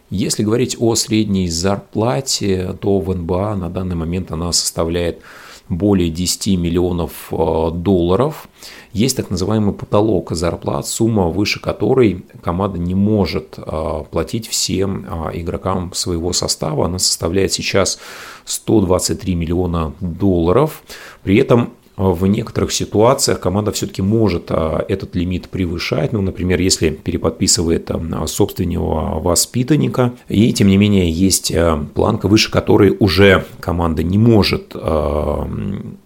Если 0.10 0.44
говорить 0.44 0.76
о 0.80 0.94
средней 0.96 1.50
зарплате, 1.50 2.78
то 2.80 3.00
в 3.00 3.16
НБА 3.16 3.56
на 3.56 3.70
данный 3.70 3.96
момент 3.96 4.32
она 4.32 4.52
составляет 4.52 5.22
более 5.70 6.10
10 6.10 6.58
миллионов 6.60 7.30
э, 7.32 7.72
долларов. 7.74 8.48
Есть 8.92 9.18
так 9.18 9.30
называемый 9.30 9.74
потолок 9.74 10.32
зарплат, 10.32 10.88
сумма 10.88 11.30
выше 11.30 11.60
которой 11.60 12.26
команда 12.42 12.80
не 12.80 12.96
может 12.96 13.58
э, 13.58 14.04
платить 14.12 14.48
всем 14.48 15.06
э, 15.06 15.40
игрокам 15.40 15.94
своего 15.94 16.34
состава. 16.34 16.86
Она 16.86 17.00
составляет 17.00 17.52
сейчас 17.54 18.00
123 18.46 19.36
миллиона 19.36 19.94
долларов. 20.00 20.84
При 21.24 21.38
этом 21.38 21.74
в 21.96 22.26
некоторых 22.26 22.72
ситуациях 22.72 23.40
команда 23.40 23.72
все-таки 23.72 24.02
может 24.02 24.46
а, 24.50 24.84
этот 24.88 25.16
лимит 25.16 25.50
превышать. 25.50 26.12
Ну, 26.14 26.22
например, 26.22 26.60
если 26.60 26.90
переподписывает 26.90 27.92
собственного 28.28 29.20
воспитанника. 29.20 30.14
И, 30.28 30.52
тем 30.54 30.68
не 30.68 30.78
менее, 30.78 31.10
есть 31.10 31.52
а, 31.54 31.86
планка, 31.94 32.28
выше 32.28 32.52
которой 32.52 32.96
уже 33.00 33.46
команда 33.60 34.04
не 34.04 34.18
может 34.18 34.72
а, 34.74 35.48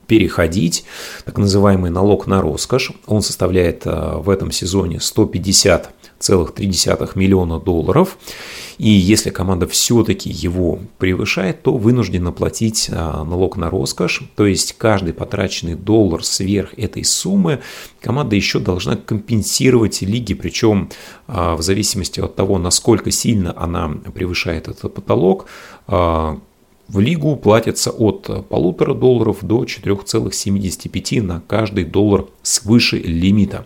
переходить, 0.08 0.86
так 1.26 1.38
называемый 1.38 1.92
налог 1.92 2.28
на 2.28 2.42
роскошь. 2.42 2.92
Он 3.06 3.22
составляет 3.22 3.84
в 3.86 4.30
этом 4.30 4.52
сезоне 4.52 5.00
150 5.00 5.94
4,3 6.20 7.12
миллиона 7.16 7.60
долларов. 7.60 8.18
И 8.78 8.90
если 8.90 9.32
команда 9.32 9.66
все-таки 9.68 10.30
его 10.30 10.80
превышает, 11.00 11.64
то 11.64 11.76
вынуждена 11.76 12.32
платить 12.32 12.90
а, 12.92 13.24
налог 13.24 13.58
на 13.58 13.70
роскошь. 13.72 14.22
То 14.36 14.46
есть 14.46 14.74
каждый 14.78 15.14
потраченный 15.14 15.74
доллар 15.74 16.24
сверх 16.24 16.78
этой 16.78 17.04
суммы 17.04 17.60
команда 18.02 18.36
еще 18.36 18.60
должна 18.60 18.96
компенсировать 18.96 20.02
лиги, 20.02 20.36
причем 20.36 20.90
а, 21.28 21.56
в 21.56 21.64
зависимости 21.64 22.20
от 22.20 22.36
того, 22.36 22.60
насколько 22.60 23.10
сильно 23.10 23.54
она 23.58 23.90
превышает 24.14 24.68
этот 24.68 24.94
потолок, 24.94 25.48
в 26.88 27.00
лигу 27.00 27.36
платится 27.36 27.92
от 27.92 28.48
полутора 28.48 28.94
долларов 28.94 29.40
до 29.42 29.64
4,75 29.64 31.22
на 31.22 31.42
каждый 31.48 31.84
доллар 31.84 32.26
свыше 32.44 32.98
лимита. 32.98 33.66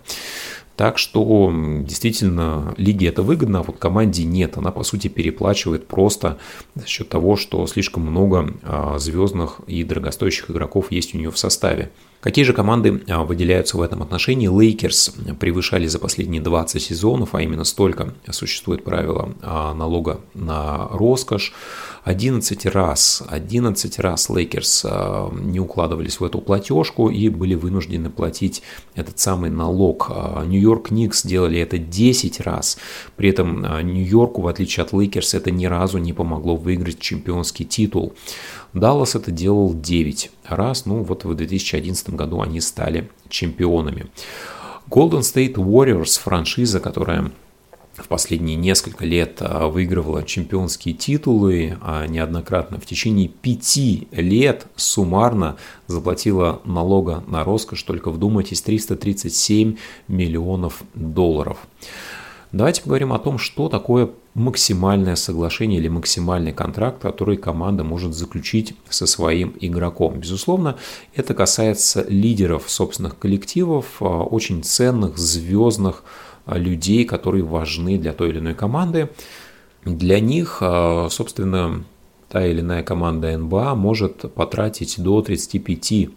Так 0.81 0.97
что 0.97 1.51
действительно 1.85 2.73
лиге 2.77 3.09
это 3.09 3.21
выгодно, 3.21 3.59
а 3.59 3.63
вот 3.63 3.77
команде 3.77 4.23
нет. 4.23 4.57
Она 4.57 4.71
по 4.71 4.81
сути 4.83 5.09
переплачивает 5.09 5.85
просто 5.85 6.39
за 6.73 6.87
счет 6.87 7.07
того, 7.07 7.35
что 7.35 7.67
слишком 7.67 8.01
много 8.01 8.51
а, 8.63 8.97
звездных 8.97 9.59
и 9.67 9.83
дорогостоящих 9.83 10.49
игроков 10.49 10.91
есть 10.91 11.13
у 11.13 11.19
нее 11.19 11.29
в 11.29 11.37
составе. 11.37 11.91
Какие 12.19 12.45
же 12.45 12.53
команды 12.53 13.03
а, 13.07 13.23
выделяются 13.23 13.77
в 13.77 13.81
этом 13.81 14.01
отношении? 14.01 14.47
Лейкерс 14.47 15.13
превышали 15.39 15.85
за 15.85 15.99
последние 15.99 16.41
20 16.41 16.81
сезонов, 16.81 17.35
а 17.35 17.43
именно 17.43 17.63
столько 17.63 18.15
существует 18.31 18.83
правило 18.83 19.35
а, 19.43 19.75
налога 19.75 20.21
на 20.33 20.87
роскошь. 20.89 21.53
11 22.03 22.65
раз, 22.65 23.21
11 23.27 23.99
раз 23.99 24.29
Лейкерс 24.29 24.85
а, 24.85 25.31
не 25.31 25.59
укладывались 25.59 26.19
в 26.19 26.23
эту 26.23 26.39
платежку 26.39 27.09
и 27.09 27.29
были 27.29 27.53
вынуждены 27.53 28.09
платить 28.09 28.63
этот 28.95 29.19
самый 29.19 29.51
налог. 29.51 30.07
А, 30.09 30.43
Нью-Йорк 30.43 30.89
Никс 30.89 31.23
делали 31.23 31.59
это 31.59 31.77
10 31.77 32.39
раз. 32.41 32.79
При 33.17 33.29
этом 33.29 33.63
а, 33.63 33.81
Нью-Йорку, 33.83 34.41
в 34.41 34.47
отличие 34.47 34.83
от 34.83 34.93
Лейкерс, 34.93 35.35
это 35.35 35.51
ни 35.51 35.65
разу 35.65 35.99
не 35.99 36.13
помогло 36.13 36.55
выиграть 36.55 36.99
чемпионский 36.99 37.65
титул. 37.65 38.13
Даллас 38.73 39.15
это 39.15 39.29
делал 39.29 39.73
9 39.73 40.31
раз, 40.45 40.85
ну 40.85 41.03
вот 41.03 41.23
в 41.23 41.35
2011 41.35 42.11
году 42.11 42.41
они 42.41 42.61
стали 42.61 43.11
чемпионами. 43.29 44.07
Golden 44.89 45.19
State 45.19 45.53
Warriors, 45.53 46.19
франшиза, 46.19 46.79
которая 46.79 47.31
в 47.95 48.07
последние 48.07 48.55
несколько 48.55 49.05
лет 49.05 49.37
а, 49.41 49.67
выигрывала 49.67 50.23
чемпионские 50.23 50.93
титулы, 50.93 51.77
а 51.81 52.07
неоднократно 52.07 52.79
в 52.79 52.85
течение 52.85 53.27
пяти 53.27 54.07
лет 54.11 54.67
суммарно 54.75 55.57
заплатила 55.87 56.61
налога 56.63 57.23
на 57.27 57.43
роскошь, 57.43 57.83
только 57.83 58.09
вдумайтесь, 58.11 58.61
337 58.61 59.77
миллионов 60.07 60.83
долларов. 60.93 61.57
Давайте 62.51 62.81
поговорим 62.81 63.13
о 63.13 63.19
том, 63.19 63.37
что 63.37 63.69
такое 63.69 64.09
максимальное 64.33 65.15
соглашение 65.15 65.79
или 65.79 65.87
максимальный 65.87 66.51
контракт, 66.51 67.01
который 67.01 67.37
команда 67.37 67.83
может 67.85 68.13
заключить 68.13 68.73
со 68.89 69.05
своим 69.05 69.55
игроком. 69.59 70.19
Безусловно, 70.19 70.77
это 71.15 71.33
касается 71.33 72.05
лидеров 72.07 72.63
собственных 72.67 73.17
коллективов, 73.17 73.85
а, 74.01 74.23
очень 74.23 74.63
ценных, 74.63 75.17
звездных, 75.17 76.03
людей, 76.57 77.05
которые 77.05 77.43
важны 77.43 77.97
для 77.97 78.13
той 78.13 78.29
или 78.29 78.39
иной 78.39 78.53
команды. 78.53 79.09
Для 79.85 80.19
них, 80.19 80.57
а, 80.61 81.07
собственно, 81.09 81.83
та 82.29 82.45
или 82.45 82.61
иная 82.61 82.83
команда 82.83 83.37
НБА 83.37 83.75
может 83.75 84.33
потратить 84.33 84.95
до 85.01 85.21
35 85.21 85.91
а, 85.91 86.07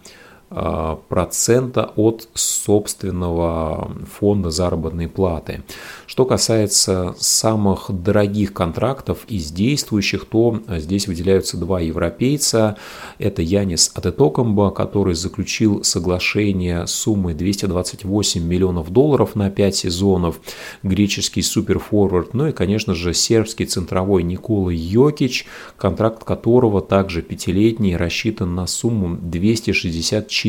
процента 1.08 1.92
от 1.96 2.28
собственного 2.34 3.90
фонда 4.18 4.50
заработной 4.50 5.08
платы. 5.08 5.62
Что 6.06 6.24
касается 6.24 7.14
самых 7.18 7.86
дорогих 7.90 8.52
контрактов 8.52 9.24
из 9.28 9.50
действующих, 9.50 10.26
то 10.26 10.60
здесь 10.68 11.08
выделяются 11.08 11.56
два 11.56 11.80
европейца. 11.80 12.76
Это 13.18 13.42
Янис 13.42 13.90
Атетокомба, 13.94 14.70
который 14.70 15.14
заключил 15.14 15.82
соглашение 15.82 16.86
суммой 16.86 17.34
228 17.34 18.42
миллионов 18.42 18.90
долларов 18.90 19.34
на 19.34 19.50
5 19.50 19.76
сезонов, 19.76 20.40
греческий 20.82 21.42
суперфорвард, 21.42 22.34
ну 22.34 22.48
и, 22.48 22.52
конечно 22.52 22.94
же, 22.94 23.12
сербский 23.14 23.66
центровой 23.66 24.22
Никола 24.22 24.70
Йокич, 24.72 25.46
контракт 25.76 26.24
которого 26.24 26.80
также 26.80 27.22
пятилетний, 27.22 27.96
рассчитан 27.96 28.54
на 28.54 28.66
сумму 28.66 29.16
264 29.20 30.43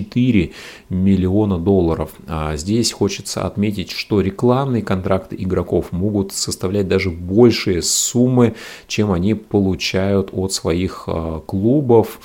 миллиона 0.90 1.58
долларов. 1.58 2.12
А 2.28 2.56
здесь 2.58 2.92
хочется 2.92 3.46
отметить, 3.46 3.92
что 3.92 4.22
рекламные 4.22 4.82
контракты 4.82 5.36
игроков 5.38 5.92
могут 5.92 6.32
составлять 6.32 6.88
даже 6.88 7.10
большие 7.10 7.82
суммы, 7.82 8.56
чем 8.88 9.12
они 9.12 9.34
получают 9.34 10.30
от 10.32 10.54
своих 10.54 11.04
а, 11.08 11.40
клубов. 11.42 12.20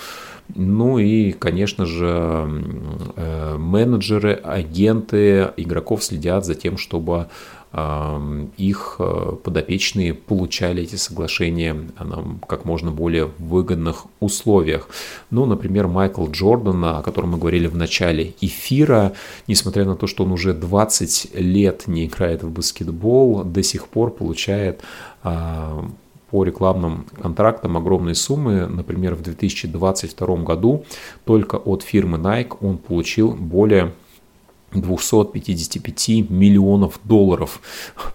Ну 0.55 0.99
и, 0.99 1.33
конечно 1.33 1.87
же, 1.87 2.49
э, 3.16 3.57
менеджеры, 3.57 4.33
агенты 4.33 5.51
игроков 5.57 6.03
следят 6.03 6.45
за 6.45 6.55
тем, 6.55 6.77
чтобы 6.77 7.29
их 7.73 8.97
э, 8.99 9.37
подопечные 9.45 10.13
получали 10.13 10.83
эти 10.83 10.97
соглашения 10.97 11.75
на 12.01 12.25
как 12.49 12.65
можно 12.65 12.91
более 12.91 13.31
выгодных 13.39 14.07
условиях. 14.19 14.89
Ну, 15.31 15.47
например, 15.47 15.87
Майкл 15.87 16.27
Джордан, 16.29 16.85
о 16.85 17.03
котором 17.03 17.31
мы 17.31 17.39
говорили 17.39 17.69
в 17.69 17.77
начале 17.77 18.35
эфира, 18.41 19.13
несмотря 19.47 19.85
на 19.85 19.95
то, 19.95 20.09
что 20.09 20.25
он 20.25 20.33
уже 20.33 20.53
20 20.53 21.35
лет 21.35 21.87
не 21.87 22.07
играет 22.07 22.43
в 22.43 22.51
баскетбол, 22.51 23.45
до 23.45 23.63
сих 23.63 23.87
пор 23.87 24.11
получает 24.11 24.81
а, 25.23 25.89
по 26.31 26.43
рекламным 26.43 27.07
контрактам 27.23 27.77
огромные 27.77 28.17
суммы. 28.17 28.67
Например, 28.67 29.15
в 29.15 29.23
2022 29.23 30.37
году 30.39 30.85
только 31.25 31.55
от 31.57 31.83
фирмы 31.83 32.19
Nike 32.19 32.57
он 32.61 32.79
получил 32.79 33.33
более 33.33 33.93
255 34.73 36.31
миллионов 36.31 37.01
долларов. 37.05 37.61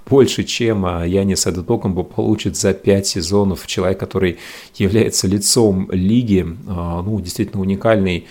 Больше, 0.09 0.43
чем 0.43 0.85
а, 0.85 1.05
Янис 1.05 1.45
Адетокомбо 1.47 2.03
получит 2.03 2.55
за 2.55 2.73
5 2.73 3.07
сезонов. 3.07 3.67
Человек, 3.67 3.99
который 3.99 4.37
является 4.75 5.27
лицом 5.27 5.89
лиги. 5.91 6.45
А, 6.67 7.01
ну, 7.01 7.19
действительно 7.19 7.61
уникальный 7.61 8.27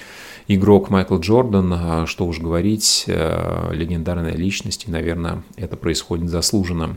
игрок 0.49 0.91
Майкл 0.91 1.19
Джордан. 1.19 1.73
А, 1.75 2.07
что 2.07 2.27
уж 2.27 2.41
говорить, 2.41 3.05
легендарная 3.07 4.35
личность. 4.35 4.85
И, 4.89 4.91
наверное, 4.91 5.43
это 5.57 5.77
происходит 5.77 6.31
заслуженно. 6.31 6.97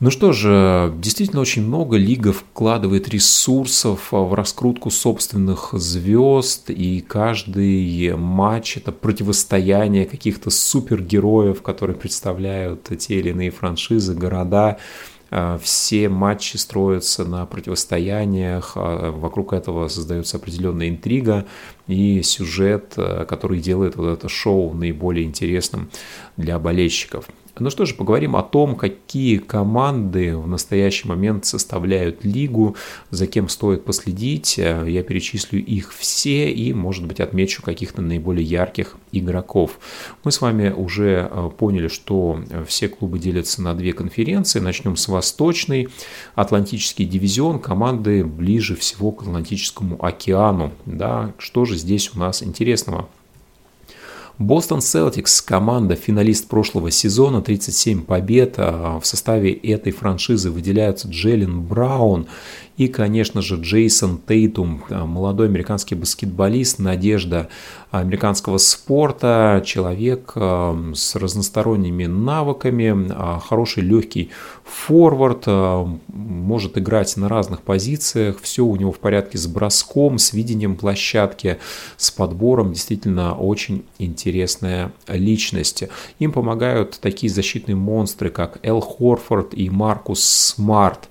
Ну 0.00 0.12
что 0.12 0.32
же, 0.32 0.94
действительно 0.98 1.40
очень 1.40 1.66
много 1.66 1.96
лига 1.96 2.32
вкладывает 2.32 3.08
ресурсов 3.08 4.12
в 4.12 4.32
раскрутку 4.32 4.90
собственных 4.92 5.70
звезд, 5.72 6.70
и 6.70 7.00
каждый 7.00 8.14
матч 8.14 8.76
это 8.76 8.92
противостояние 8.92 10.06
каких-то 10.06 10.50
супергероев, 10.50 11.62
которые 11.62 11.96
представляют 11.96 12.88
те 12.96 13.18
или 13.18 13.30
иные 13.30 13.50
франшизы, 13.50 14.14
города. 14.14 14.78
А, 15.30 15.58
все 15.58 16.08
матчи 16.08 16.56
строятся 16.56 17.24
на 17.24 17.44
противостояниях, 17.44 18.74
а, 18.76 19.10
вокруг 19.10 19.52
этого 19.52 19.88
создается 19.88 20.36
определенная 20.36 20.90
интрига 20.90 21.44
и 21.88 22.22
сюжет, 22.22 22.94
а, 22.96 23.24
который 23.24 23.58
делает 23.58 23.96
вот 23.96 24.06
это 24.10 24.28
шоу 24.28 24.74
наиболее 24.74 25.26
интересным 25.26 25.90
для 26.36 26.60
болельщиков. 26.60 27.26
Ну 27.60 27.70
что 27.70 27.84
же, 27.84 27.94
поговорим 27.94 28.36
о 28.36 28.42
том, 28.42 28.76
какие 28.76 29.38
команды 29.38 30.36
в 30.36 30.46
настоящий 30.46 31.08
момент 31.08 31.44
составляют 31.44 32.24
лигу, 32.24 32.76
за 33.10 33.26
кем 33.26 33.48
стоит 33.48 33.84
последить. 33.84 34.58
Я 34.58 35.02
перечислю 35.02 35.62
их 35.62 35.92
все 35.92 36.50
и, 36.50 36.72
может 36.72 37.06
быть, 37.06 37.20
отмечу 37.20 37.62
каких-то 37.62 38.02
наиболее 38.02 38.44
ярких 38.44 38.96
игроков. 39.12 39.78
Мы 40.24 40.32
с 40.32 40.40
вами 40.40 40.70
уже 40.70 41.28
э, 41.30 41.50
поняли, 41.56 41.88
что 41.88 42.40
все 42.66 42.88
клубы 42.88 43.18
делятся 43.18 43.62
на 43.62 43.74
две 43.74 43.92
конференции. 43.92 44.60
Начнем 44.60 44.96
с 44.96 45.08
Восточной. 45.08 45.88
Атлантический 46.34 47.04
дивизион, 47.04 47.58
команды 47.58 48.24
ближе 48.24 48.76
всего 48.76 49.12
к 49.12 49.22
Атлантическому 49.22 50.04
океану. 50.04 50.72
Да, 50.86 51.34
что 51.38 51.64
же 51.64 51.76
здесь 51.76 52.12
у 52.14 52.18
нас 52.18 52.42
интересного? 52.42 53.08
Бостон 54.38 54.80
Селтикс, 54.80 55.42
команда, 55.42 55.96
финалист 55.96 56.46
прошлого 56.46 56.92
сезона, 56.92 57.42
37 57.42 58.04
побед. 58.04 58.54
А 58.58 59.00
в 59.00 59.06
составе 59.06 59.52
этой 59.52 59.90
франшизы 59.90 60.50
выделяются 60.50 61.08
Джеллен 61.08 61.62
Браун 61.62 62.28
И, 62.78 62.86
конечно 62.88 63.42
же, 63.42 63.56
Джейсон 63.56 64.20
Тейтум, 64.26 64.82
молодой 64.88 65.48
американский 65.48 65.96
баскетболист, 65.96 66.78
надежда 66.78 67.48
американского 67.90 68.58
спорта, 68.58 69.62
человек 69.66 70.32
с 70.36 71.16
разносторонними 71.16 72.06
навыками, 72.06 73.12
хороший 73.40 73.82
легкий 73.82 74.30
форвард, 74.64 75.46
может 76.06 76.78
играть 76.78 77.16
на 77.16 77.28
разных 77.28 77.62
позициях, 77.62 78.38
все 78.40 78.64
у 78.64 78.76
него 78.76 78.92
в 78.92 78.98
порядке 78.98 79.38
с 79.38 79.48
броском, 79.48 80.18
с 80.18 80.32
видением 80.32 80.76
площадки, 80.76 81.58
с 81.96 82.12
подбором, 82.12 82.72
действительно 82.72 83.34
очень 83.34 83.84
интересная 83.98 84.92
личность. 85.08 85.82
Им 86.20 86.30
помогают 86.30 86.98
такие 87.00 87.32
защитные 87.32 87.74
монстры, 87.74 88.30
как 88.30 88.58
Эл 88.62 88.80
Хорфорд 88.80 89.52
и 89.52 89.68
Маркус 89.68 90.20
Смарт. 90.20 91.08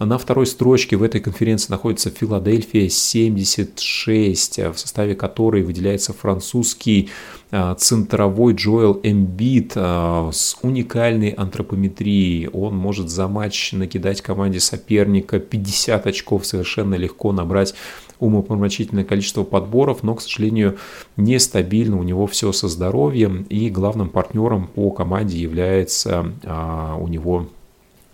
На 0.00 0.18
второй 0.18 0.46
строчке 0.46 0.96
в 0.96 1.04
этой 1.04 1.20
конференции 1.20 1.70
находится 1.70 2.10
Филадельфия 2.10 2.88
76, 2.88 4.58
в 4.58 4.76
составе 4.76 5.14
которой 5.14 5.62
выделяется 5.62 6.12
французский 6.12 7.10
а, 7.52 7.76
центровой 7.76 8.54
Джоэл 8.54 8.98
Эмбит 9.04 9.74
а, 9.76 10.30
с 10.32 10.56
уникальной 10.62 11.30
антропометрией. 11.30 12.48
Он 12.48 12.76
может 12.76 13.08
за 13.08 13.28
матч 13.28 13.72
накидать 13.72 14.20
команде 14.20 14.58
соперника 14.58 15.38
50 15.38 16.08
очков, 16.08 16.44
совершенно 16.44 16.96
легко 16.96 17.30
набрать 17.30 17.74
умопомрачительное 18.18 19.04
количество 19.04 19.44
подборов, 19.44 20.02
но, 20.02 20.16
к 20.16 20.22
сожалению, 20.22 20.76
нестабильно 21.16 21.96
у 21.96 22.02
него 22.02 22.26
все 22.26 22.50
со 22.50 22.66
здоровьем, 22.66 23.46
и 23.48 23.70
главным 23.70 24.08
партнером 24.08 24.66
по 24.66 24.90
команде 24.90 25.38
является 25.38 26.32
а, 26.42 26.96
у 26.96 27.06
него 27.06 27.46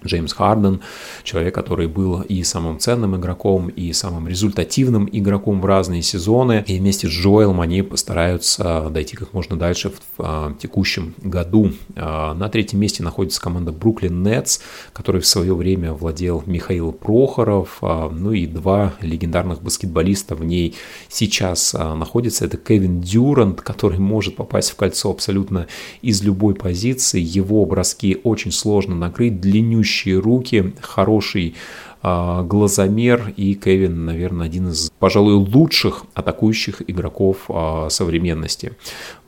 Джеймс 0.05 0.33
Харден, 0.33 0.81
человек, 1.23 1.55
который 1.55 1.87
был 1.87 2.23
и 2.23 2.43
самым 2.43 2.79
ценным 2.79 3.17
игроком, 3.17 3.69
и 3.69 3.93
самым 3.93 4.29
результативным 4.29 5.09
игроком 5.11 5.61
в 5.61 5.67
разные 5.67 6.03
сезоны. 6.03 6.65
И 6.67 6.79
вместе 6.79 7.09
с 7.09 7.11
Джоэлом 7.11 7.61
они 7.61 7.83
постараются 7.83 8.89
дойти 8.91 9.17
как 9.17 9.33
можно 9.33 9.57
дальше 9.57 9.91
в, 9.91 9.95
в 9.95 10.01
а, 10.19 10.55
текущем 10.59 11.15
году. 11.19 11.73
А, 11.97 12.35
на 12.35 12.49
третьем 12.49 12.81
месте 12.81 13.03
находится 13.03 13.41
команда 13.41 13.73
Бруклин 13.73 14.23
Нетс, 14.23 14.61
который 14.93 15.21
в 15.21 15.27
свое 15.27 15.55
время 15.55 15.93
владел 15.93 16.43
Михаил 16.47 16.93
Прохоров. 16.93 17.79
А, 17.83 18.09
ну 18.09 18.33
и 18.33 18.47
два 18.47 18.95
легендарных 19.01 19.63
баскетболиста 19.63 20.35
в 20.35 20.45
ней 20.45 20.75
сейчас 21.09 21.73
находятся. 21.73 22.45
Это 22.45 22.57
Кевин 22.57 23.01
Дюрант, 23.01 23.61
который 23.61 23.99
может 23.99 24.37
попасть 24.37 24.71
в 24.71 24.77
кольцо 24.77 25.11
абсолютно 25.11 25.67
из 26.03 26.23
любой 26.23 26.55
позиции. 26.55 27.21
Его 27.21 27.65
броски 27.67 28.19
очень 28.25 28.53
сложно 28.53 28.95
накрыть, 28.95 29.41
длиннющий 29.41 29.90
бьющие 29.91 30.19
руки, 30.19 30.73
хороший 30.81 31.55
а, 32.03 32.43
глазомер 32.45 33.35
и 33.37 33.55
Кевин, 33.55 34.07
наверное, 34.07 34.47
один 34.47 34.71
из, 34.71 34.91
пожалуй, 34.99 35.35
лучших 35.35 36.05
атакующих 36.15 36.83
игроков 36.89 37.39
а, 37.49 37.89
современности. 37.91 38.73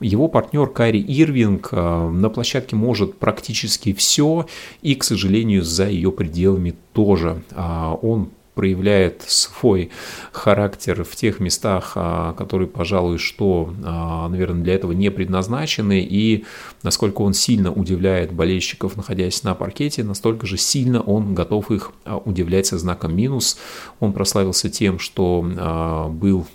Его 0.01 0.29
партнер 0.29 0.69
Кари 0.69 1.01
Ирвинг 1.01 1.69
а, 1.73 2.09
на 2.11 2.31
площадке 2.31 2.77
может 2.77 3.19
практически 3.19 3.93
все 3.93 4.47
и, 4.81 4.95
к 4.95 5.05
сожалению, 5.05 5.65
за 5.65 5.89
ее 5.89 6.13
пределами 6.13 6.75
тоже. 6.93 7.43
Он 8.03 8.31
проявляет 8.55 9.23
свой 9.23 9.91
характер 10.31 11.05
в 11.05 11.17
тех 11.17 11.41
местах, 11.41 11.93
а, 11.95 12.35
которые, 12.35 12.69
пожалуй, 12.69 13.19
что, 13.19 13.73
а, 13.85 14.29
наверное, 14.29 14.63
для 14.63 14.75
этого 14.75 14.93
не 14.93 15.11
предназначены, 15.11 16.01
и 16.01 16.45
насколько 16.83 17.23
он 17.23 17.33
сильно 17.33 17.73
удивляет 17.73 18.33
болельщиков, 18.33 18.97
находясь 18.97 19.43
на 19.43 19.55
паркете, 19.55 20.05
настолько 20.05 20.47
же 20.47 20.59
сильно 20.59 21.01
он 21.01 21.35
готов 21.35 21.71
их 21.71 21.93
а, 22.05 22.19
удивлять 22.19 22.67
со 22.67 22.79
знаком 22.79 23.17
минус. 23.17 23.59
Он 24.01 24.13
прославился 24.13 24.69
тем, 24.69 24.99
что 24.99 25.43
был 26.11 26.47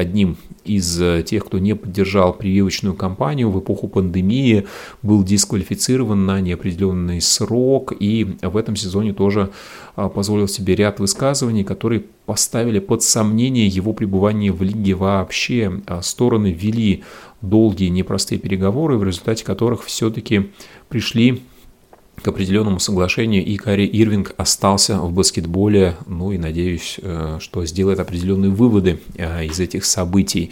одним 0.00 0.36
из 0.64 1.00
э, 1.00 1.22
тех, 1.22 1.46
кто 1.46 1.58
не 1.58 1.74
поддержал 1.74 2.32
прививочную 2.32 2.94
кампанию 2.94 3.50
в 3.50 3.60
эпоху 3.60 3.88
пандемии, 3.88 4.66
был 5.02 5.22
дисквалифицирован 5.22 6.26
на 6.26 6.40
неопределенный 6.40 7.20
срок 7.20 7.92
и 7.98 8.36
в 8.42 8.56
этом 8.56 8.76
сезоне 8.76 9.12
тоже 9.12 9.50
а, 9.96 10.08
позволил 10.08 10.48
себе 10.48 10.74
ряд 10.74 11.00
высказываний, 11.00 11.64
которые 11.64 12.04
поставили 12.26 12.78
под 12.78 13.02
сомнение 13.02 13.66
его 13.66 13.92
пребывание 13.92 14.52
в 14.52 14.62
лиге 14.62 14.94
вообще. 14.94 15.80
А, 15.86 16.02
стороны 16.02 16.52
вели 16.52 17.04
долгие 17.42 17.88
непростые 17.88 18.38
переговоры, 18.38 18.96
в 18.96 19.04
результате 19.04 19.44
которых 19.44 19.84
все-таки 19.84 20.50
пришли 20.88 21.42
к 22.22 22.28
определенному 22.28 22.80
соглашению, 22.80 23.44
и 23.44 23.56
Кари 23.56 23.86
Ирвинг 23.86 24.34
остался 24.36 24.98
в 24.98 25.12
баскетболе, 25.12 25.96
ну 26.06 26.32
и 26.32 26.38
надеюсь, 26.38 26.98
э, 27.00 27.38
что 27.40 27.64
сделает 27.64 27.98
определенные 27.98 28.50
выводы 28.50 29.00
э, 29.16 29.46
из 29.46 29.58
этих 29.58 29.84
событий. 29.84 30.50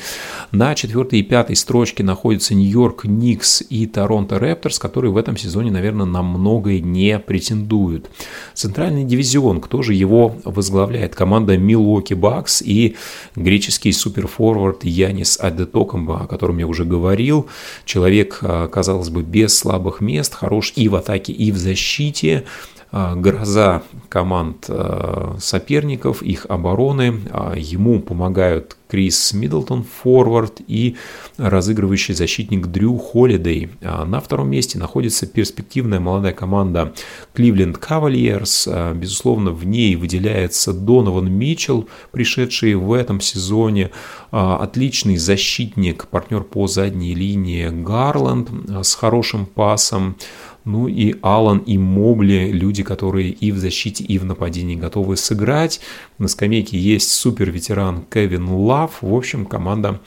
На 0.50 0.74
четвертой 0.74 1.20
и 1.20 1.22
пятой 1.22 1.57
строчке 1.57 2.02
находятся 2.02 2.54
Нью-Йорк 2.54 3.04
Никс 3.04 3.62
и 3.68 3.87
Торонто 3.87 4.38
Рэпторс, 4.38 4.78
которые 4.78 5.12
в 5.12 5.16
этом 5.18 5.37
сезоне, 5.37 5.70
наверное, 5.70 6.07
на 6.07 6.22
многое 6.22 6.81
не 6.81 7.18
претендуют. 7.18 8.11
Центральный 8.54 9.04
дивизион, 9.04 9.61
кто 9.61 9.83
же 9.83 9.92
его 9.92 10.37
возглавляет? 10.44 11.14
Команда 11.14 11.59
Милуоки 11.59 12.14
Бакс 12.14 12.62
и 12.62 12.96
греческий 13.37 13.92
суперфорвард 13.92 14.85
Янис 14.85 15.38
Адетокомба, 15.38 16.22
о 16.22 16.26
котором 16.26 16.59
я 16.59 16.66
уже 16.66 16.85
говорил. 16.85 17.46
Человек, 17.85 18.38
э, 18.40 18.68
казалось 18.72 19.11
бы, 19.11 19.22
без 19.22 19.57
слабых 19.57 20.00
мест, 20.00 20.35
хорош 20.35 20.72
и 20.74 20.88
в 20.88 20.96
атаке, 20.96 21.33
и 21.33 21.52
в 21.52 21.58
защите, 21.59 22.44
а, 22.90 23.14
гроза 23.14 23.83
команд 24.09 24.64
а, 24.68 25.37
соперников, 25.38 26.23
их 26.23 26.47
обороны. 26.49 27.21
А, 27.31 27.55
ему 27.55 28.01
помогают 28.01 28.77
Крис 28.88 29.35
Миддлтон, 29.35 29.85
форвард, 29.85 30.62
и 30.66 30.97
разыгрывающий 31.37 32.14
защитник 32.14 32.68
Дрю 32.68 32.97
Холидей. 32.97 33.68
На 33.83 34.21
втором 34.21 34.51
месте 34.51 34.79
находится 34.79 35.27
перспективная 35.27 36.01
молодая 36.01 36.33
команда 36.33 36.94
Кливленд 37.35 37.77
Кавальерс. 37.77 38.66
Безусловно, 38.94 39.51
в 39.51 39.66
ней 39.66 39.94
выделяется 39.94 40.73
Донован 40.73 41.31
Митчелл, 41.31 41.87
пришедший 42.12 42.77
в 42.77 42.94
этом 42.94 43.21
сезоне. 43.21 43.90
Отличный 44.31 45.18
защитник, 45.18 46.07
партнер 46.07 46.42
по 46.42 46.66
задней 46.66 47.14
линии 47.14 47.68
Гарланд 47.68 48.49
с 48.83 48.94
хорошим 48.94 49.44
пасом. 49.44 50.16
Ну 50.68 50.87
и 50.87 51.16
Алан 51.22 51.61
и 51.61 51.78
Мобли, 51.78 52.50
люди, 52.52 52.83
которые 52.83 53.31
и 53.31 53.52
в 53.52 53.59
защите, 53.59 54.04
и 54.04 54.18
в 54.18 54.26
нападении 54.26 54.76
готовы 54.76 55.16
сыграть. 55.16 55.81
На 56.18 56.28
скамейке 56.28 56.76
есть 56.76 57.11
супер 57.11 57.50
ветеран 57.50 58.04
Кевин 58.12 58.50
Лав. 58.50 58.98
В 59.00 59.14
общем, 59.14 59.46
команда 59.46 59.98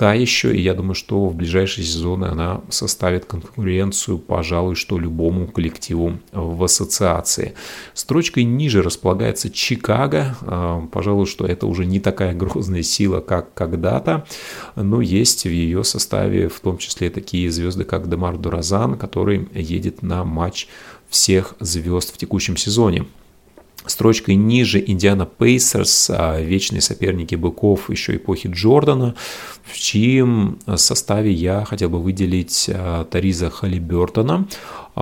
та 0.00 0.14
еще, 0.14 0.56
и 0.56 0.62
я 0.62 0.72
думаю, 0.72 0.94
что 0.94 1.26
в 1.26 1.34
ближайшие 1.34 1.84
сезоны 1.84 2.24
она 2.24 2.62
составит 2.70 3.26
конкуренцию, 3.26 4.16
пожалуй, 4.16 4.74
что 4.74 4.98
любому 4.98 5.46
коллективу 5.46 6.18
в 6.32 6.64
ассоциации. 6.64 7.52
Строчкой 7.92 8.44
ниже 8.44 8.80
располагается 8.80 9.50
Чикаго, 9.50 10.38
а, 10.40 10.86
пожалуй, 10.90 11.26
что 11.26 11.44
это 11.44 11.66
уже 11.66 11.84
не 11.84 12.00
такая 12.00 12.32
грозная 12.32 12.82
сила, 12.82 13.20
как 13.20 13.52
когда-то, 13.52 14.24
но 14.74 15.02
есть 15.02 15.44
в 15.44 15.50
ее 15.50 15.84
составе 15.84 16.48
в 16.48 16.60
том 16.60 16.78
числе 16.78 17.10
такие 17.10 17.50
звезды, 17.50 17.84
как 17.84 18.08
Демар 18.08 18.38
Дуразан, 18.38 18.96
который 18.96 19.50
едет 19.52 20.00
на 20.00 20.24
матч 20.24 20.66
всех 21.10 21.56
звезд 21.60 22.14
в 22.14 22.16
текущем 22.16 22.56
сезоне. 22.56 23.04
Строчкой 23.86 24.34
ниже 24.34 24.82
Индиана 24.84 25.26
Пейсерс, 25.26 26.10
а, 26.10 26.40
вечные 26.40 26.80
соперники 26.80 27.34
быков 27.34 27.90
еще 27.90 28.16
эпохи 28.16 28.48
Джордана, 28.52 29.14
в 29.64 29.78
чьем 29.78 30.58
составе 30.76 31.32
я 31.32 31.64
хотел 31.64 31.88
бы 31.90 32.00
выделить 32.00 32.70
а, 32.72 33.04
Тариза 33.04 33.50
Халибертона, 33.50 34.46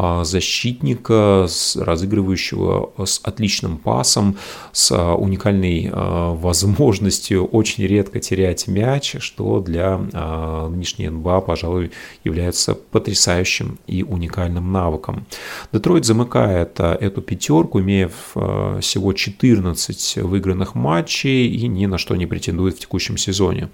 а, 0.01 0.23
защитника, 0.23 1.49
разыгрывающего 1.75 2.93
с 3.05 3.21
отличным 3.25 3.79
пасом, 3.79 4.37
с 4.73 4.95
уникальной 4.95 5.91
возможностью 5.93 7.45
очень 7.47 7.85
редко 7.85 8.21
терять 8.21 8.69
мяч, 8.69 9.17
что 9.19 9.61
для 9.61 9.99
нынешней 9.99 11.09
НБА, 11.09 11.41
пожалуй, 11.41 11.91
является 12.23 12.75
потрясающим 12.75 13.79
и 13.89 14.05
уникальным 14.05 14.73
навыком. 14.73 15.27
Детройт 15.73 16.05
замыкает 16.05 16.79
эту 16.79 17.21
пятерку, 17.21 17.81
имея 17.81 18.09
всего 18.09 19.13
14 19.13 20.17
выигранных 20.19 20.75
матчей 20.77 21.49
и 21.49 21.67
ни 21.67 21.87
на 21.87 21.99
что 21.99 22.15
не 22.15 22.27
претендует 22.27 22.77
в 22.77 22.81
текущем 22.81 23.17
сезоне. 23.17 23.69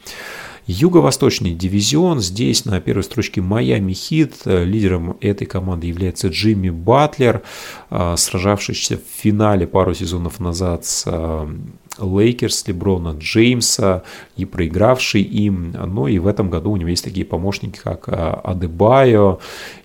Юго-восточный 0.67 1.51
дивизион. 1.55 2.21
Здесь 2.21 2.65
на 2.65 2.81
первой 2.81 3.03
строчке 3.03 3.43
Майами 3.43 3.93
Хит. 3.93 4.47
Лидером 4.47 5.19
этой 5.21 5.47
команды 5.47 5.89
является 5.89 6.29
Джимми 6.29 6.71
Батлер, 6.71 7.43
а, 7.91 8.17
сражавшийся 8.17 8.97
в 8.97 9.21
финале 9.21 9.67
пару 9.67 9.93
сезонов 9.93 10.41
назад 10.41 10.87
с 10.87 11.05
а, 11.07 11.51
Лейкерс, 11.99 12.67
Леброна 12.67 13.17
Джеймса 13.19 14.03
и 14.37 14.45
проигравший 14.45 15.23
им. 15.23 15.73
Но 15.73 16.09
и 16.09 16.19
в 16.19 16.27
этом 16.27 16.51
году 16.51 16.73
у 16.73 16.77
него 16.77 16.89
есть 16.89 17.05
такие 17.05 17.27
помощники, 17.27 17.79
как 17.83 18.09
Адебайо 18.09 19.39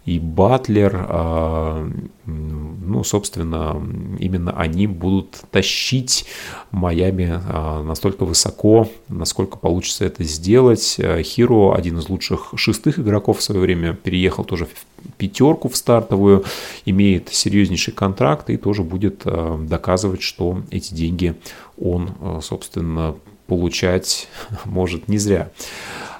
и 0.05 0.17
Батлер, 0.17 1.05
а, 1.07 1.87
ну, 2.25 3.03
собственно, 3.03 3.79
именно 4.17 4.51
они 4.53 4.87
будут 4.87 5.41
тащить 5.51 6.25
Майами 6.71 7.39
а, 7.47 7.83
настолько 7.83 8.25
высоко, 8.25 8.89
насколько 9.07 9.57
получится 9.57 10.05
это 10.05 10.23
сделать. 10.23 10.99
Хиро, 11.23 11.75
один 11.75 11.99
из 11.99 12.09
лучших 12.09 12.53
шестых 12.55 12.97
игроков 12.97 13.37
в 13.37 13.43
свое 13.43 13.61
время, 13.61 13.93
переехал 13.93 14.43
тоже 14.43 14.65
в 14.65 14.88
пятерку 15.17 15.69
в 15.69 15.75
стартовую, 15.75 16.45
имеет 16.85 17.29
серьезнейший 17.29 17.93
контракт 17.93 18.49
и 18.49 18.57
тоже 18.57 18.83
будет 18.83 19.21
а, 19.25 19.57
доказывать, 19.57 20.21
что 20.21 20.61
эти 20.71 20.93
деньги 20.93 21.35
он, 21.77 22.11
собственно, 22.41 23.15
получать 23.47 24.27
может 24.65 25.07
не 25.07 25.17
зря. 25.17 25.51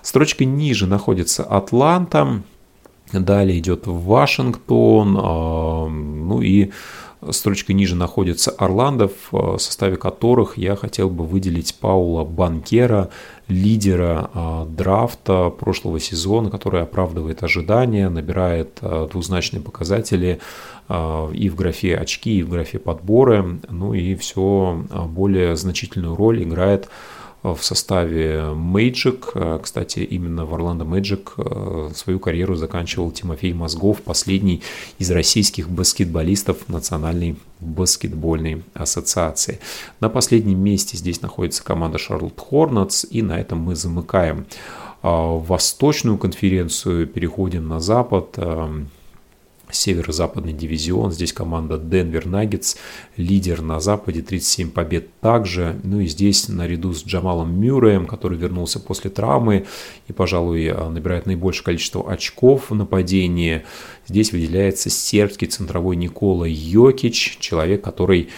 Строчкой 0.01 0.47
ниже 0.47 0.87
находится 0.87 1.43
Атланта. 1.43 2.41
Далее 3.11 3.57
идет 3.57 3.83
Вашингтон, 3.85 5.17
а, 5.19 5.87
ну 5.87 6.41
и 6.41 6.71
строчкой 7.32 7.75
ниже 7.75 7.95
находится 7.95 8.51
Орландо, 8.51 9.10
в 9.32 9.58
составе 9.58 9.97
которых 9.97 10.58
я 10.58 10.75
хотел 10.75 11.10
бы 11.10 11.25
выделить 11.25 11.75
Паула 11.75 12.23
Банкера, 12.23 13.10
лидера 13.47 14.29
а, 14.34 14.65
драфта 14.65 15.49
прошлого 15.49 15.99
сезона, 15.99 16.49
который 16.49 16.82
оправдывает 16.82 17.43
ожидания, 17.43 18.10
набирает 18.10 18.79
а, 18.82 19.08
двузначные 19.08 19.62
показатели 19.62 20.39
и 21.34 21.49
в 21.49 21.55
графе 21.55 21.95
очки, 21.95 22.39
и 22.39 22.41
в 22.41 22.49
графе 22.49 22.79
подборы, 22.79 23.60
ну 23.69 23.93
и 23.93 24.15
все 24.15 24.84
более 24.89 25.55
значительную 25.55 26.15
роль 26.15 26.41
играет 26.41 26.89
в 27.43 27.60
составе 27.62 28.54
Magic. 28.54 29.60
Кстати, 29.62 29.99
именно 29.99 30.45
в 30.45 30.54
Орландо 30.54 30.86
Magic 30.86 31.30
э, 31.38 31.93
свою 31.93 32.19
карьеру 32.19 32.56
заканчивал 32.56 33.12
Тимофей 33.12 33.54
Мозгов, 33.54 34.02
последний 34.02 34.62
из 34.97 35.10
российских 35.12 35.69
баскетболистов 35.69 36.67
Национальной 36.67 37.38
баскетбольной 37.60 38.63
ассоциации. 38.73 39.60
На 39.99 40.10
последнем 40.10 40.60
месте 40.60 40.97
здесь 40.97 41.21
находится 41.21 41.63
команда 41.63 41.97
Charlotte 41.97 42.36
Hornets, 42.52 43.08
и 43.10 43.21
на 43.21 43.39
этом 43.39 43.60
мы 43.60 43.75
замыкаем 43.75 44.45
а, 45.02 45.38
Восточную 45.38 46.17
конференцию, 46.17 47.08
переходим 47.08 47.67
на 47.67 47.80
Запад. 47.80 48.38
Северо-западный 49.71 50.53
дивизион. 50.53 51.12
Здесь 51.12 51.34
команда 51.34 51.77
Денвер 51.77 52.25
Наггетс, 52.25 52.75
лидер 53.17 53.62
на 53.62 53.79
Западе, 53.79 54.21
37 54.21 54.71
побед 54.71 55.08
также. 55.19 55.79
Ну 55.84 55.99
и 55.99 56.08
здесь 56.08 56.49
наряду 56.49 56.93
с 56.93 57.05
Джамалом 57.05 57.60
Мюрреем, 57.60 58.05
который 58.05 58.38
вернулся 58.38 58.79
после 58.79 59.10
травмы 59.10 59.65
и, 60.08 60.13
пожалуй, 60.13 60.73
набирает 60.89 61.25
наибольшее 61.25 61.65
количество 61.65 62.12
очков 62.12 62.69
в 62.69 62.75
нападении, 62.75 63.63
здесь 64.08 64.32
выделяется 64.32 64.89
сербский 64.89 65.47
центровой 65.47 65.95
Никола 65.95 66.45
Йокич, 66.47 67.38
человек, 67.39 67.84
который 67.84 68.29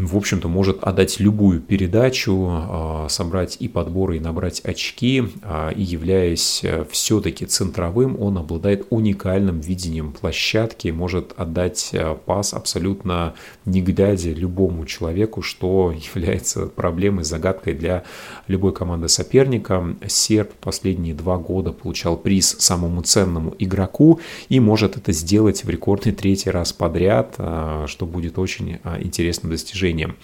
в 0.00 0.16
общем-то, 0.16 0.48
может 0.48 0.82
отдать 0.82 1.20
любую 1.20 1.60
передачу, 1.60 2.48
а, 2.50 3.06
собрать 3.08 3.56
и 3.60 3.68
подборы, 3.68 4.16
и 4.16 4.20
набрать 4.20 4.60
очки, 4.60 5.24
а, 5.42 5.70
и 5.70 5.82
являясь 5.82 6.60
э, 6.64 6.84
все-таки 6.90 7.44
центровым, 7.44 8.20
он 8.20 8.38
обладает 8.38 8.86
уникальным 8.90 9.60
видением 9.60 10.12
площадки, 10.12 10.88
может 10.88 11.34
отдать 11.36 11.90
э, 11.92 12.16
пас 12.24 12.54
абсолютно 12.54 13.34
не 13.66 13.82
глядя 13.82 14.30
любому 14.30 14.86
человеку, 14.86 15.42
что 15.42 15.92
является 16.14 16.66
проблемой, 16.66 17.24
загадкой 17.24 17.74
для 17.74 18.04
любой 18.46 18.72
команды 18.72 19.08
соперника. 19.08 19.96
Серб 20.06 20.50
последние 20.60 21.14
два 21.14 21.36
года 21.36 21.72
получал 21.72 22.16
приз 22.16 22.56
самому 22.58 23.02
ценному 23.02 23.54
игроку 23.58 24.20
и 24.48 24.60
может 24.60 24.96
это 24.96 25.12
сделать 25.12 25.64
в 25.64 25.68
рекордный 25.68 26.12
третий 26.12 26.50
раз 26.50 26.72
подряд, 26.72 27.34
а, 27.36 27.86
что 27.86 28.06
будет 28.06 28.38
очень 28.38 28.78
интересным 29.00 29.52
достижением 29.52 29.89
движением. 29.90 30.16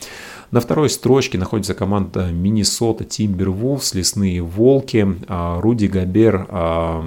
На 0.52 0.60
второй 0.60 0.88
строчке 0.90 1.38
находится 1.38 1.74
команда 1.74 2.30
Миннесота 2.30 3.04
Тимбервулфс, 3.04 3.94
Лесные 3.94 4.42
Волки, 4.42 5.06
а, 5.26 5.60
Руди 5.60 5.86
Габер, 5.86 6.46
а, 6.48 7.04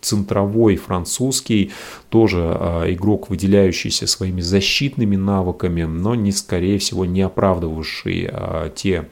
центровой 0.00 0.76
французский, 0.76 1.72
тоже 2.08 2.38
а, 2.40 2.90
игрок, 2.90 3.28
выделяющийся 3.28 4.06
своими 4.06 4.40
защитными 4.40 5.16
навыками, 5.16 5.82
но 5.82 6.14
не, 6.14 6.32
скорее 6.32 6.78
всего, 6.78 7.04
не 7.04 7.20
оправдывавший 7.20 8.30
те 8.74 9.08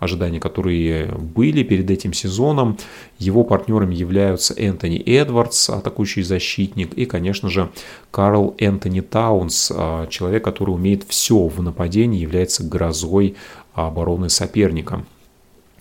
ожидания, 0.00 0.40
которые 0.40 1.06
были 1.12 1.62
перед 1.62 1.88
этим 1.90 2.12
сезоном. 2.12 2.78
Его 3.18 3.44
партнерами 3.44 3.94
являются 3.94 4.54
Энтони 4.54 4.98
Эдвардс, 4.98 5.70
атакующий 5.70 6.22
защитник, 6.22 6.94
и, 6.94 7.04
конечно 7.04 7.48
же, 7.48 7.70
Карл 8.10 8.54
Энтони 8.58 9.00
Таунс, 9.00 9.70
а, 9.72 10.06
человек, 10.08 10.42
который 10.42 10.70
умеет 10.70 11.04
все 11.06 11.46
в 11.46 11.62
нападении, 11.62 12.18
является 12.18 12.64
грозой 12.64 13.36
обороны 13.74 14.30
соперника. 14.30 15.04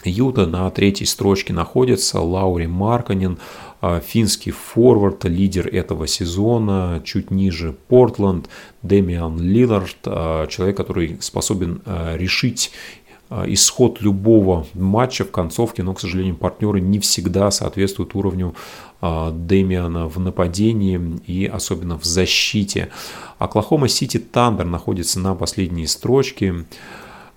Юта 0.04 0.46
на 0.46 0.70
третьей 0.70 1.06
строчке 1.06 1.52
находится, 1.52 2.22
Лаури 2.22 2.68
Марканин, 2.68 3.38
а, 3.82 4.00
финский 4.00 4.52
форвард, 4.52 5.26
лидер 5.26 5.68
этого 5.68 6.08
сезона, 6.08 7.02
чуть 7.04 7.32
ниже 7.32 7.76
Портленд, 7.88 8.50
Дэмиан 8.82 9.40
Лиллард, 9.42 9.98
а, 10.06 10.48
человек, 10.48 10.78
который 10.78 11.18
способен 11.22 11.82
решить 11.86 12.72
исход 13.30 14.02
любого 14.02 14.66
матча 14.74 15.24
в 15.24 15.32
концовке, 15.32 15.84
но, 15.84 15.94
к 15.94 16.00
сожалению, 16.00 16.36
партнеры 16.36 16.82
не 16.82 17.00
всегда 17.00 17.52
соответствуют 17.52 18.16
уровню 18.16 18.56
а, 19.02 19.32
Дэмиана 19.32 20.08
в 20.08 20.20
нападении 20.20 21.00
и 21.26 21.46
особенно 21.46 21.98
в 21.98 22.04
защите. 22.04 22.90
Оклахома 23.38 23.88
Сити 23.88 24.18
Тандер 24.18 24.66
находится 24.66 25.20
на 25.20 25.36
последней 25.36 25.88
строчке. 25.88 26.66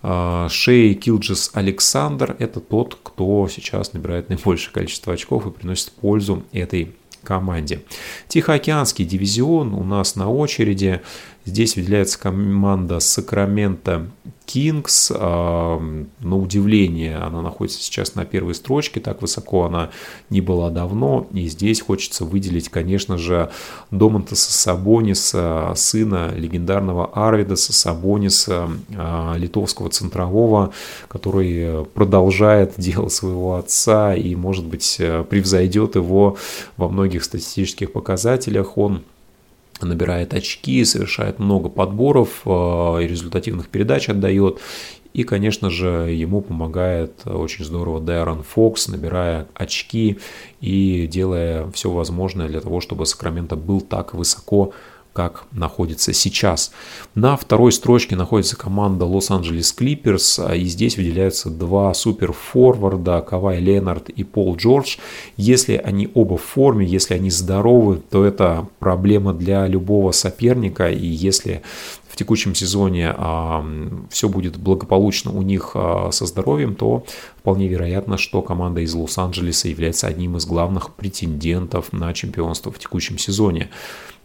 А, 0.02 0.48
Шей 0.48 0.94
Гилджес-Александер– 0.94 2.36
это 2.38 2.60
тот, 2.60 2.98
кто 3.02 3.46
сейчас 3.48 3.92
набирает 3.92 4.28
наибольшее 4.28 4.72
количество 4.72 5.12
очков 5.12 5.46
и 5.46 5.50
приносит 5.50 5.92
пользу 5.92 6.42
этой 6.52 6.94
команде. 7.22 7.82
Тихоокеанский 8.28 9.04
дивизион 9.04 9.74
у 9.74 9.84
нас 9.84 10.16
на 10.16 10.28
очереди. 10.30 11.00
Здесь 11.44 11.74
выделяется 11.74 12.20
команда 12.20 13.00
Сакрамента 13.00 14.06
Кингс. 14.46 15.10
На 15.10 16.36
удивление, 16.36 17.16
она 17.16 17.42
находится 17.42 17.82
сейчас 17.82 18.14
на 18.14 18.24
первой 18.24 18.54
строчке, 18.54 19.00
так 19.00 19.22
высоко 19.22 19.64
она 19.64 19.90
не 20.30 20.40
была 20.40 20.70
давно. 20.70 21.26
И 21.32 21.48
здесь 21.48 21.80
хочется 21.80 22.24
выделить, 22.24 22.68
конечно 22.68 23.18
же, 23.18 23.50
Домонтаса 23.90 24.52
Сабониса, 24.52 25.72
сына 25.74 26.32
легендарного 26.36 27.10
Арвидаса 27.12 27.72
Сабониса, 27.72 28.68
а, 28.96 29.34
литовского 29.36 29.90
центрового, 29.90 30.72
который 31.08 31.84
продолжает 31.86 32.74
дело 32.76 33.08
своего 33.08 33.56
отца 33.56 34.14
и, 34.14 34.36
может 34.36 34.66
быть, 34.66 34.96
превзойдет 35.28 35.96
его 35.96 36.36
во 36.76 36.88
многих 36.88 37.24
статистических 37.24 37.92
показателях. 37.92 38.78
Он 38.78 39.02
набирает 39.86 40.34
очки, 40.34 40.84
совершает 40.84 41.38
много 41.38 41.68
подборов 41.68 42.42
э, 42.44 42.50
результативных 43.00 43.68
передач 43.68 44.08
отдает. 44.08 44.60
И, 45.12 45.24
конечно 45.24 45.68
же, 45.68 46.10
ему 46.10 46.40
помогает 46.40 47.26
очень 47.26 47.64
здорово 47.64 48.00
Дайрон 48.00 48.42
Фокс, 48.42 48.88
набирая 48.88 49.46
очки 49.54 50.18
и 50.60 51.06
делая 51.06 51.70
все 51.72 51.90
возможное 51.90 52.48
для 52.48 52.60
того, 52.60 52.80
чтобы 52.80 53.04
Сакраменто 53.04 53.56
был 53.56 53.82
так 53.82 54.14
высоко 54.14 54.72
как 55.12 55.44
находится 55.52 56.12
сейчас. 56.12 56.72
На 57.14 57.36
второй 57.36 57.72
строчке 57.72 58.16
находится 58.16 58.56
команда 58.56 59.04
Лос-Анджелес 59.04 59.72
Клиперс, 59.72 60.40
и 60.54 60.64
здесь 60.64 60.96
выделяются 60.96 61.50
два 61.50 61.92
суперфорварда, 61.94 63.20
Кавай 63.20 63.60
Ленард 63.60 64.08
и 64.08 64.24
Пол 64.24 64.56
Джордж. 64.56 64.96
Если 65.36 65.76
они 65.76 66.10
оба 66.14 66.36
в 66.36 66.42
форме, 66.42 66.86
если 66.86 67.14
они 67.14 67.30
здоровы, 67.30 68.02
то 68.10 68.24
это 68.24 68.68
проблема 68.78 69.34
для 69.34 69.66
любого 69.66 70.12
соперника, 70.12 70.90
и 70.90 71.06
если 71.06 71.62
в 72.12 72.16
текущем 72.16 72.54
сезоне 72.54 73.14
а, 73.16 73.64
все 74.10 74.28
будет 74.28 74.58
благополучно 74.58 75.32
у 75.32 75.40
них 75.40 75.70
а, 75.74 76.10
со 76.12 76.26
здоровьем, 76.26 76.74
то 76.74 77.06
вполне 77.38 77.68
вероятно, 77.68 78.18
что 78.18 78.42
команда 78.42 78.82
из 78.82 78.92
Лос-Анджелеса 78.92 79.68
является 79.68 80.08
одним 80.08 80.36
из 80.36 80.44
главных 80.44 80.90
претендентов 80.90 81.90
на 81.94 82.12
чемпионство 82.12 82.70
в 82.70 82.78
текущем 82.78 83.16
сезоне. 83.16 83.70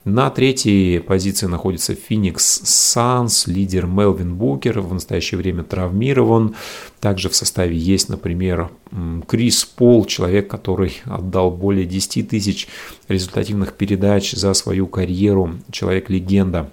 На 0.07 0.29
третьей 0.29 0.99
позиции 0.99 1.47
находится 1.47 1.93
Феникс 1.93 2.61
Санс, 2.63 3.45
лидер 3.45 3.87
Мелвин 3.87 4.35
Букер, 4.35 4.79
в 4.79 4.93
настоящее 4.93 5.37
время 5.37 5.65
травмирован. 5.65 6.55
Также 7.01 7.27
в 7.27 7.35
составе 7.35 7.75
есть, 7.75 8.07
например, 8.07 8.71
Крис 9.27 9.65
Пол, 9.65 10.05
человек, 10.05 10.47
который 10.47 10.93
отдал 11.03 11.51
более 11.51 11.85
10 11.85 12.29
тысяч 12.29 12.69
результативных 13.09 13.73
передач 13.73 14.31
за 14.31 14.53
свою 14.53 14.87
карьеру, 14.87 15.55
человек-легенда 15.71 16.71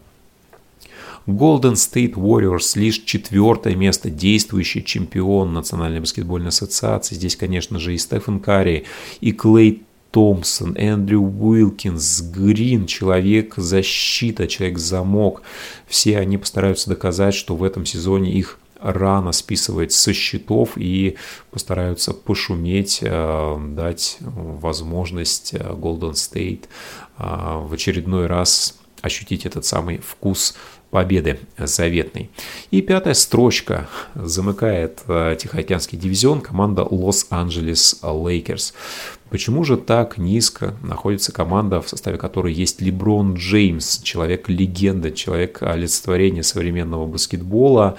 Golden 1.27 1.73
State 1.73 2.15
Warriors 2.15 2.79
лишь 2.79 3.03
четвертое 3.03 3.75
место, 3.75 4.11
действующий 4.11 4.85
чемпион 4.85 5.53
Национальной 5.53 5.99
баскетбольной 5.99 6.51
ассоциации. 6.51 7.17
Здесь, 7.17 7.35
конечно 7.35 7.81
же, 7.81 7.95
и 7.95 7.99
Стефан 7.99 8.39
Карри, 8.39 8.85
и 9.21 9.33
Клей 9.33 9.83
Томпсон, 10.15 10.77
Эндрю 10.77 11.23
Уилкинс, 11.23 12.21
Грин, 12.21 12.87
человек-защита, 12.87 14.47
человек-замок. 14.47 15.43
Все 15.89 16.21
они 16.21 16.39
постараются 16.39 16.89
доказать, 16.89 17.35
что 17.35 17.57
в 17.57 17.65
этом 17.65 17.85
сезоне 17.85 18.33
их 18.33 18.61
рано 18.81 19.33
списывать 19.33 19.91
со 19.91 20.13
счетов 20.13 20.75
и 20.77 21.17
постараются 21.51 22.13
пошуметь, 22.13 23.01
э, 23.03 23.57
дать 23.71 24.19
возможность 24.21 25.55
э, 25.55 25.59
Golden 25.59 26.13
State 26.13 26.67
э, 27.19 27.67
в 27.67 27.73
очередной 27.73 28.29
раз 28.29 28.79
ощутить 29.03 29.47
этот 29.47 29.65
самый 29.65 29.99
вкус 29.99 30.55
победы 30.91 31.41
заветной. 31.59 32.31
И 32.71 32.83
пятая 32.83 33.15
строчка 33.15 33.89
замыкает 34.15 35.03
Тихоокеанский 35.07 35.99
дивизион 35.99 36.41
команда 36.41 36.87
Лос-Анджелес 36.89 37.99
Лейкерс. 38.03 38.75
Почему 39.31 39.65
же 39.65 39.77
так 39.77 40.19
низко 40.19 40.75
находится 40.83 41.33
команда, 41.33 41.81
в 41.81 41.89
составе 41.89 42.19
которой 42.19 42.53
есть 42.53 42.81
Леброн 42.81 43.35
Джеймс, 43.35 43.99
человек-легенда, 44.01 45.11
человек 45.11 45.63
олицетворения 45.63 46.43
современного 46.43 47.07
баскетбола, 47.07 47.97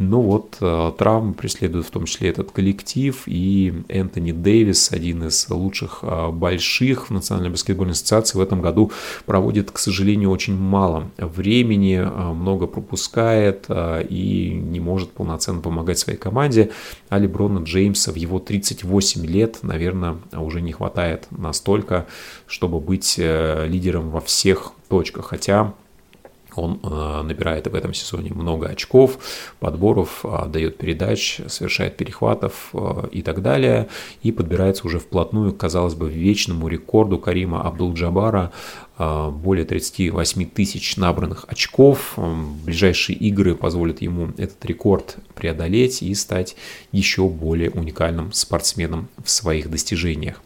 ну 0.00 0.22
вот, 0.22 0.56
э, 0.62 0.92
травмы 0.96 1.34
преследуют 1.34 1.86
в 1.86 1.90
том 1.90 2.06
числе 2.06 2.30
этот 2.30 2.52
коллектив, 2.52 3.22
и 3.26 3.82
Энтони 3.88 4.32
Дэвис, 4.32 4.92
один 4.92 5.24
из 5.24 5.46
лучших 5.50 5.98
э, 6.00 6.30
больших 6.30 7.10
в 7.10 7.12
Национальной 7.12 7.50
баскетбольной 7.50 7.92
ассоциации, 7.92 8.38
в 8.38 8.40
этом 8.40 8.62
году 8.62 8.92
проводит, 9.26 9.70
к 9.70 9.78
сожалению, 9.78 10.30
очень 10.30 10.56
мало 10.56 11.10
времени, 11.18 12.00
э, 12.00 12.32
много 12.32 12.66
пропускает 12.66 13.66
и 13.68 14.58
не 14.64 14.80
может 14.80 15.10
полноценно 15.10 15.60
помогать 15.60 15.98
своей 15.98 16.18
команде. 16.18 16.70
А 17.10 17.18
Леброна 17.18 17.62
Джеймса 17.62 18.10
в 18.10 18.16
его 18.16 18.38
38 18.38 19.26
лет, 19.26 19.58
наверное, 19.60 20.16
уже 20.32 20.59
не 20.60 20.72
хватает 20.72 21.26
настолько, 21.30 22.06
чтобы 22.46 22.80
быть 22.80 23.16
лидером 23.18 24.10
во 24.10 24.20
всех 24.20 24.72
точках. 24.88 25.26
Хотя 25.26 25.74
он 26.60 26.80
э, 26.82 27.22
набирает 27.22 27.66
в 27.66 27.74
этом 27.74 27.94
сезоне 27.94 28.30
много 28.34 28.68
очков, 28.68 29.18
подборов, 29.58 30.20
э, 30.24 30.46
дает 30.48 30.76
передач, 30.76 31.40
совершает 31.48 31.96
перехватов 31.96 32.70
э, 32.74 33.08
и 33.12 33.22
так 33.22 33.42
далее. 33.42 33.88
И 34.22 34.30
подбирается 34.30 34.86
уже 34.86 34.98
вплотную, 34.98 35.52
казалось 35.52 35.94
бы, 35.94 36.10
вечному 36.10 36.68
рекорду 36.68 37.18
Карима 37.18 37.66
Абдул-Джабара 37.66 38.52
более 38.98 39.64
38 39.64 40.44
тысяч 40.50 40.98
набранных 40.98 41.46
очков. 41.48 42.18
Ближайшие 42.66 43.16
игры 43.16 43.54
позволят 43.54 44.02
ему 44.02 44.28
этот 44.36 44.62
рекорд 44.66 45.16
преодолеть 45.34 46.02
и 46.02 46.14
стать 46.14 46.54
еще 46.92 47.26
более 47.26 47.70
уникальным 47.70 48.30
спортсменом 48.34 49.08
в 49.24 49.30
своих 49.30 49.70
достижениях. 49.70 50.42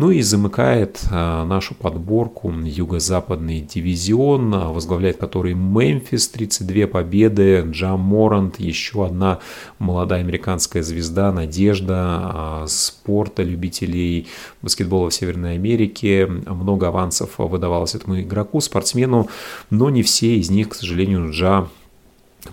Ну 0.00 0.10
и 0.10 0.22
замыкает 0.22 1.02
а, 1.10 1.44
нашу 1.44 1.74
подборку 1.74 2.50
юго-западный 2.50 3.60
дивизион, 3.60 4.54
а, 4.54 4.72
возглавляет 4.72 5.18
который 5.18 5.52
Мемфис, 5.52 6.26
32 6.28 6.86
победы, 6.86 7.66
Джам 7.70 8.00
Морант, 8.00 8.58
еще 8.58 9.04
одна 9.04 9.40
молодая 9.78 10.20
американская 10.20 10.82
звезда, 10.82 11.32
надежда 11.32 11.96
а, 11.98 12.64
спорта, 12.66 13.42
любителей 13.42 14.28
баскетбола 14.62 15.10
в 15.10 15.14
Северной 15.14 15.56
Америке. 15.56 16.26
Много 16.26 16.88
авансов 16.88 17.32
выдавалось 17.36 17.94
этому 17.94 18.22
игроку, 18.22 18.62
спортсмену, 18.62 19.28
но 19.68 19.90
не 19.90 20.02
все 20.02 20.38
из 20.38 20.48
них, 20.48 20.70
к 20.70 20.76
сожалению, 20.76 21.30
Джа 21.30 21.68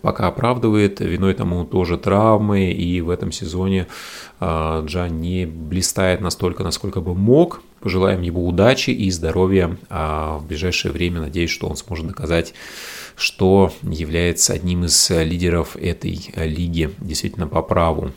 пока 0.02 0.28
оправдывает. 0.28 1.00
Виной 1.00 1.34
тому 1.34 1.66
тоже 1.66 1.98
травмы, 1.98 2.72
и 2.72 3.02
в 3.02 3.10
этом 3.10 3.32
сезоне 3.32 3.88
а, 4.40 4.84
Джан 4.86 5.20
не 5.22 5.46
блистает 5.46 6.22
настолько, 6.22 6.64
насколько 6.64 7.02
бы 7.02 7.16
мог. 7.16 7.62
Пожелаем 7.80 8.22
ему 8.22 8.48
удачи 8.48 8.90
и 8.90 9.10
здоровья. 9.12 9.78
А 9.90 10.38
в 10.38 10.48
ближайшее 10.48 10.92
время 10.92 11.22
надеюсь, 11.22 11.52
что 11.52 11.68
он 11.68 11.78
сможет 11.78 12.08
доказать, 12.08 12.54
что 13.16 13.72
является 13.82 14.54
одним 14.54 14.86
из 14.86 15.10
лидеров 15.10 15.76
этой 15.76 16.20
лиги 16.36 16.90
действительно 17.00 17.48
по 17.48 17.62
праву. 17.62 18.12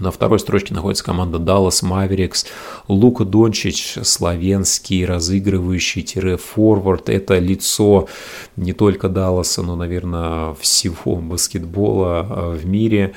На 0.00 0.10
второй 0.10 0.38
строчке 0.38 0.74
находится 0.74 1.04
команда 1.04 1.38
Dallas 1.38 1.82
Mavericks. 1.82 2.46
Лука 2.88 3.24
Дончич, 3.24 3.98
славянский, 4.02 5.04
разыгрывающий-форвард. 5.04 7.08
Это 7.08 7.38
лицо 7.38 8.08
не 8.56 8.72
только 8.72 9.08
Далласа, 9.08 9.62
но, 9.62 9.76
наверное, 9.76 10.54
всего 10.54 11.16
баскетбола 11.16 12.26
э, 12.28 12.56
в 12.56 12.66
мире 12.66 13.14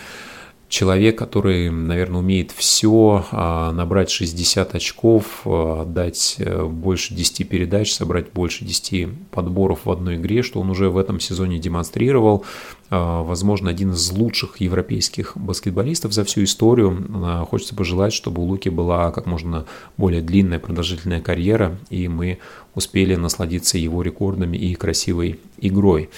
человек, 0.70 1.18
который, 1.18 1.70
наверное, 1.72 2.20
умеет 2.20 2.52
все, 2.52 3.26
а, 3.32 3.72
набрать 3.72 4.12
60 4.12 4.76
очков, 4.76 5.42
а, 5.44 5.82
отдать 5.82 6.36
э, 6.38 6.64
больше 6.66 7.16
10 7.16 7.50
передач, 7.50 7.92
собрать 7.92 8.32
больше 8.32 8.64
10 8.64 9.10
подборов 9.32 9.82
в 9.86 9.92
одной 9.92 10.16
игре, 10.16 10.44
что 10.44 10.62
он 10.62 10.70
уже 10.70 10.90
в 10.90 10.98
этом 10.98 11.20
сезоне 11.20 11.58
демонстрировал. 11.58 12.46
А, 12.92 13.24
возможно, 13.24 13.70
один 13.72 13.94
из 13.94 14.12
лучших 14.12 14.62
европейских 14.62 15.36
баскетболистов 15.36 16.14
за 16.14 16.24
всю 16.24 16.44
историю. 16.44 17.46
Хочется 17.50 17.76
пожелать, 17.76 18.14
чтобы 18.14 18.42
у 18.44 18.46
Луки 18.46 18.70
была 18.70 19.12
как 19.12 19.26
можно 19.26 19.66
более 19.98 20.22
длинная, 20.22 20.60
продолжительная 20.60 21.20
карьера, 21.22 21.78
и 21.90 22.08
мы 22.08 22.38
успели 22.76 23.16
насладиться 23.16 23.78
его 23.80 24.04
рекордами 24.04 24.56
и 24.56 24.76
красивой 24.76 25.40
игрой. 25.60 26.10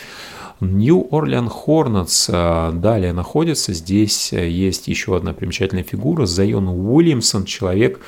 New 0.62 1.08
Orleans 1.10 1.52
Hornets 1.66 2.30
э, 2.32 2.72
далее 2.74 3.14
находится. 3.14 3.74
Здесь 3.74 4.32
э, 4.32 4.48
есть 4.48 4.88
еще 4.88 5.18
одна 5.18 5.34
примечательная 5.34 5.84
фигура. 5.84 6.28
Зайон 6.28 6.68
Уильямсон, 6.68 7.46
человек 7.46 8.00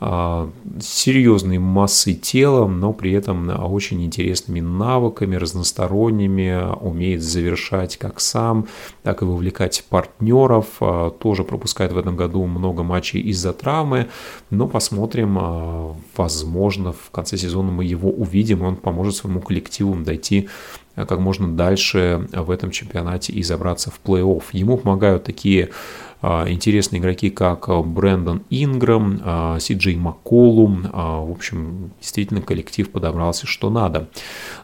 э, 0.00 0.48
серьезной 0.80 1.58
массой 1.58 2.14
тела, 2.14 2.66
но 2.66 2.94
при 2.94 3.12
этом 3.12 3.50
очень 3.70 4.02
интересными 4.02 4.60
навыками, 4.60 5.36
разносторонними, 5.36 6.74
умеет 6.80 7.22
завершать 7.22 7.98
как 7.98 8.20
сам, 8.20 8.68
так 9.02 9.20
и 9.20 9.26
вовлекать 9.26 9.84
партнеров, 9.90 10.80
тоже 11.20 11.44
пропускает 11.44 11.92
в 11.92 11.98
этом 11.98 12.16
году 12.16 12.46
много 12.46 12.84
матчей 12.84 13.20
из-за 13.20 13.52
травмы, 13.52 14.06
но 14.48 14.66
посмотрим, 14.66 15.96
возможно, 16.16 16.92
в 16.92 17.10
конце 17.10 17.36
сезона 17.36 17.70
мы 17.70 17.84
его 17.84 18.08
увидим, 18.08 18.62
он 18.62 18.76
поможет 18.76 19.16
своему 19.16 19.40
коллективу 19.40 19.94
дойти 19.96 20.48
Э, 20.87 20.87
как 21.06 21.18
можно 21.18 21.48
дальше 21.48 22.28
в 22.32 22.50
этом 22.50 22.70
чемпионате 22.70 23.32
и 23.32 23.42
забраться 23.42 23.90
в 23.90 24.00
плей-офф. 24.04 24.44
Ему 24.52 24.76
помогают 24.76 25.24
такие 25.24 25.70
а, 26.20 26.50
интересные 26.50 27.00
игроки, 27.00 27.30
как 27.30 27.68
Брэндон 27.68 28.42
Инграм, 28.50 29.60
Си 29.60 29.74
Джей 29.74 29.96
Макколум. 29.96 30.82
В 30.82 31.30
общем, 31.30 31.92
действительно 32.00 32.42
коллектив 32.42 32.90
подобрался 32.90 33.46
что 33.46 33.70
надо. 33.70 34.08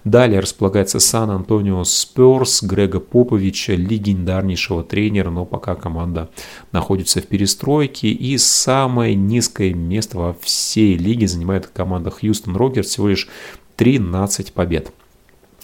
Далее 0.03 0.41
располагается 0.41 0.99
Сан-Антонио 0.99 1.85
Сперс, 1.85 2.63
Грега 2.63 2.99
Поповича, 2.99 3.75
легендарнейшего 3.75 4.83
тренера, 4.83 5.31
но 5.31 5.45
пока 5.45 5.75
команда 5.77 6.29
находится 6.73 7.21
в 7.21 7.27
перестройке. 7.27 8.09
И 8.09 8.37
самое 8.39 9.15
низкое 9.15 9.75
место 9.75 10.19
во 10.19 10.37
всей 10.41 10.97
лиге 10.97 11.29
занимает 11.29 11.69
команда 11.69 12.11
Хьюстон 12.11 12.57
Рокерс, 12.57 12.89
всего 12.89 13.09
лишь 13.09 13.29
13 13.77 14.53
побед. 14.53 14.93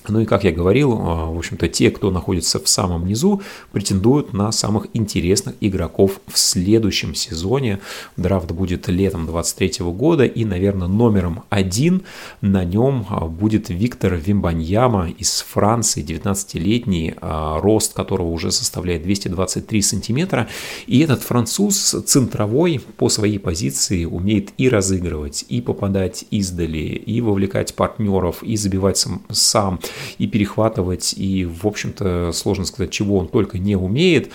Ну 0.08 0.20
и, 0.20 0.24
как 0.24 0.44
я 0.44 0.52
говорил, 0.52 0.92
а, 0.92 1.26
в 1.26 1.38
общем-то, 1.38 1.68
те, 1.68 1.90
кто 1.90 2.10
находится 2.10 2.58
в 2.58 2.68
самом 2.68 3.06
низу, 3.06 3.42
претендуют 3.72 4.32
на 4.32 4.50
самых 4.50 4.86
интересных 4.94 5.54
игроков 5.60 6.20
в 6.26 6.38
следующем 6.38 7.14
сезоне. 7.14 7.80
Драфт 8.16 8.50
будет 8.50 8.88
летом 8.88 9.26
23 9.26 9.84
года, 9.92 10.24
и, 10.24 10.44
наверное, 10.44 10.88
номером 10.88 11.42
один 11.50 12.02
на 12.40 12.64
нем 12.64 13.06
а, 13.10 13.26
будет 13.26 13.68
Виктор 13.68 14.14
Вимбаньяма 14.14 15.10
из 15.10 15.42
Франции, 15.42 16.02
19-летний, 16.02 17.14
а, 17.20 17.60
рост 17.60 17.92
которого 17.92 18.30
уже 18.30 18.50
составляет 18.52 19.02
223 19.02 19.82
сантиметра. 19.82 20.48
И 20.86 21.00
этот 21.00 21.22
француз 21.22 21.94
центровой 22.06 22.80
по 22.96 23.10
своей 23.10 23.38
позиции 23.38 24.06
умеет 24.06 24.50
и 24.56 24.70
разыгрывать, 24.70 25.44
и 25.48 25.60
попадать 25.60 26.24
издали, 26.30 26.78
и 26.78 27.20
вовлекать 27.20 27.74
партнеров, 27.74 28.42
и 28.42 28.56
забивать 28.56 28.96
сам, 28.96 29.22
сам 29.30 29.80
и 30.18 30.26
перехватывать, 30.26 31.14
и, 31.16 31.44
в 31.44 31.66
общем-то, 31.66 32.32
сложно 32.32 32.64
сказать, 32.64 32.90
чего 32.90 33.18
он 33.18 33.28
только 33.28 33.58
не 33.58 33.76
умеет. 33.76 34.30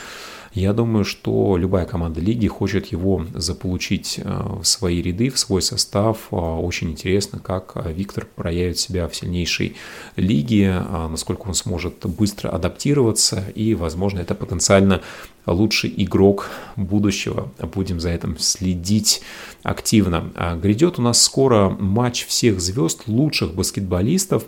Я 0.55 0.71
думаю, 0.71 1.03
что 1.03 1.57
любая 1.57 1.85
команда 1.85 2.21
лиги 2.21 2.47
хочет 2.47 2.85
его 2.87 3.25
заполучить 3.33 4.21
в 4.23 4.63
свои 4.63 5.01
ряды, 5.01 5.29
в 5.29 5.37
свой 5.37 5.61
состав. 5.61 6.31
Очень 6.31 6.91
интересно, 6.91 7.39
как 7.39 7.73
Виктор 7.85 8.25
проявит 8.25 8.79
себя 8.79 9.09
в 9.09 9.15
сильнейшей 9.15 9.75
лиге, 10.15 10.81
насколько 11.09 11.47
он 11.47 11.55
сможет 11.55 12.05
быстро 12.05 12.47
адаптироваться 12.49 13.43
и, 13.53 13.75
возможно, 13.75 14.19
это 14.19 14.33
потенциально 14.33 15.01
лучший 15.45 15.93
игрок 15.97 16.49
будущего. 16.75 17.51
Будем 17.59 17.99
за 17.99 18.09
этим 18.09 18.37
следить 18.39 19.21
активно. 19.63 20.31
А 20.35 20.55
грядет 20.55 20.99
у 20.99 21.01
нас 21.01 21.21
скоро 21.21 21.69
матч 21.69 22.25
всех 22.25 22.59
звезд, 22.59 23.03
лучших 23.07 23.53
баскетболистов. 23.53 24.45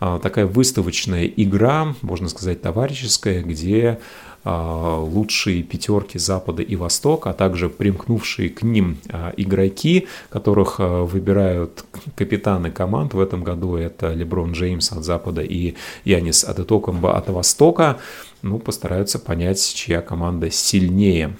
А, 0.00 0.18
такая 0.18 0.46
выставочная 0.46 1.26
игра, 1.26 1.94
можно 2.02 2.28
сказать, 2.28 2.62
товарищеская, 2.62 3.42
где 3.42 3.98
а, 3.98 4.27
лучшие 4.48 5.62
пятерки 5.62 6.18
Запада 6.18 6.62
и 6.62 6.76
Востока, 6.76 7.30
а 7.30 7.32
также 7.32 7.68
примкнувшие 7.68 8.48
к 8.50 8.62
ним 8.62 8.98
игроки, 9.36 10.06
которых 10.30 10.78
выбирают 10.78 11.84
капитаны 12.16 12.70
команд. 12.70 13.14
В 13.14 13.20
этом 13.20 13.44
году 13.44 13.76
это 13.76 14.12
Леброн 14.12 14.52
Джеймс 14.52 14.92
от 14.92 15.04
Запада 15.04 15.42
и 15.42 15.74
Янис 16.04 16.44
Адетокомба 16.44 17.16
от 17.16 17.28
Востока 17.30 17.98
ну, 18.42 18.58
постараются 18.58 19.18
понять, 19.18 19.60
чья 19.74 20.00
команда 20.00 20.50
сильнее. 20.50 21.36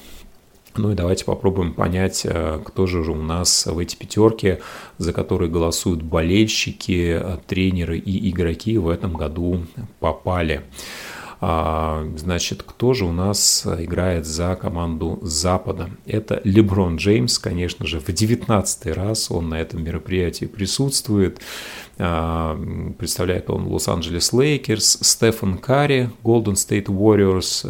Ну 0.77 0.93
и 0.93 0.95
давайте 0.95 1.25
попробуем 1.25 1.75
понять, 1.75 2.25
кто 2.65 2.87
же 2.87 3.01
у 3.01 3.17
нас 3.17 3.67
в 3.67 3.79
эти 3.79 3.97
пятерки, 3.97 4.59
за 4.99 5.13
которые 5.13 5.51
голосуют 5.51 6.03
болельщики, 6.03 7.21
тренеры 7.49 7.99
и 7.99 8.31
игроки 8.31 8.79
в 8.79 8.89
этом 8.89 9.15
году 9.15 9.67
попали. 9.99 10.63
А, 11.41 12.05
значит, 12.17 12.65
кто 12.65 12.95
же 12.95 13.05
у 13.05 13.13
нас 13.13 13.65
играет 13.65 14.27
за 14.27 14.57
команду 14.57 15.21
Запада? 15.23 15.89
Это 16.05 16.41
Леброн 16.43 16.97
Джеймс, 16.97 17.39
конечно 17.39 17.87
же, 17.87 18.01
в 18.01 18.09
19 18.09 18.87
раз 18.89 19.31
он 19.31 19.49
на 19.49 19.61
этом 19.61 19.85
мероприятии 19.85 20.47
присутствует. 20.47 21.41
А, 21.99 22.59
представляет 22.99 23.51
он 23.51 23.67
Лос-Анджелес 23.69 24.33
Лейкерс, 24.33 24.99
Стефан 25.03 25.59
Карри, 25.59 26.11
Golden 26.25 26.57
State 26.57 26.89
Warriors, 26.89 27.65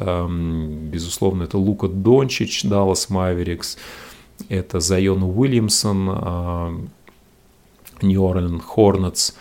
безусловно, 0.89 1.43
это 1.43 1.59
Лука 1.59 1.89
Дончич, 1.89 2.65
Даллас 2.65 3.11
Маверикс, 3.11 3.77
это 4.49 4.81
Зайон 4.81 5.23
Уильямсон, 5.25 6.91
Нью-Орлеан 8.01 8.61
Хорнетс, 8.61 9.33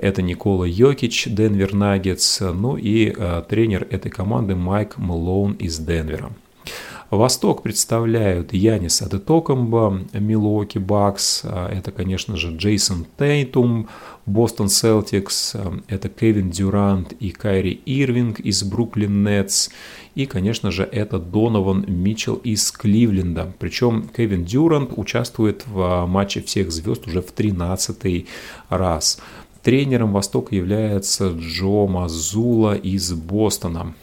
это 0.00 0.22
Никола 0.22 0.66
Йокич, 0.66 1.26
Денвер 1.26 1.74
Наггетс, 1.74 2.40
ну 2.40 2.76
и 2.76 3.12
э, 3.16 3.42
тренер 3.48 3.86
этой 3.90 4.10
команды 4.10 4.56
Майк 4.56 4.96
Малоун 4.98 5.52
из 5.52 5.78
Денвера. 5.78 6.32
Восток 7.10 7.62
представляют 7.62 8.52
Яннис 8.52 9.02
Адетокунбо, 9.02 10.02
Милуоки 10.12 10.78
Бакс, 10.78 11.42
это, 11.44 11.90
конечно 11.90 12.36
же, 12.36 12.56
Джейсон 12.56 13.04
Тейтум, 13.18 13.88
Бостон 14.26 14.68
Селтикс, 14.68 15.56
это 15.88 16.08
Кевин 16.08 16.50
Дюрант 16.50 17.12
и 17.14 17.30
Кайри 17.30 17.80
Ирвинг 17.84 18.38
из 18.38 18.62
Бруклин 18.62 19.24
Нетс, 19.24 19.70
и, 20.14 20.26
конечно 20.26 20.70
же, 20.70 20.84
это 20.84 21.18
Донован 21.18 21.84
Митчелл 21.88 22.36
из 22.36 22.70
Кливленда. 22.70 23.54
Причем 23.58 24.08
Кевин 24.16 24.44
Дюрант 24.44 24.92
участвует 24.96 25.66
в 25.66 26.06
матче 26.06 26.42
всех 26.42 26.70
звезд 26.70 27.08
уже 27.08 27.22
в 27.22 27.32
13 27.32 28.26
раз. 28.68 29.20
Тренером 29.62 30.12
Востока 30.12 30.54
является 30.54 31.30
Джо 31.30 31.86
Мазула 31.86 32.74
из 32.74 33.12
Бостона. 33.12 33.94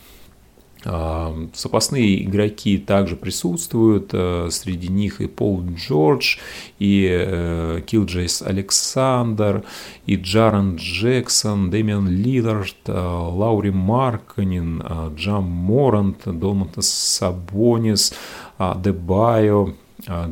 А, 0.86 1.36
запасные 1.54 2.24
игроки 2.24 2.78
также 2.78 3.16
присутствуют, 3.16 4.12
э, 4.14 4.50
среди 4.52 4.88
них 4.88 5.20
и 5.22 5.28
Пол 5.28 5.64
Джордж, 5.76 6.38
и 6.78 7.10
э, 7.10 7.82
Гилджес-Александер, 7.86 9.64
и 10.06 10.16
Джарен 10.16 10.76
Джексон, 10.76 11.72
Дэмиан 11.72 12.08
Лиллард, 12.08 12.78
э, 12.86 12.92
Лаури 12.94 13.72
Маркканен, 13.72 14.84
Джа 15.16 15.44
Морант, 15.44 16.22
Домантас 16.26 16.88
Сабонис, 16.88 18.14
Адебайо, 18.60 19.74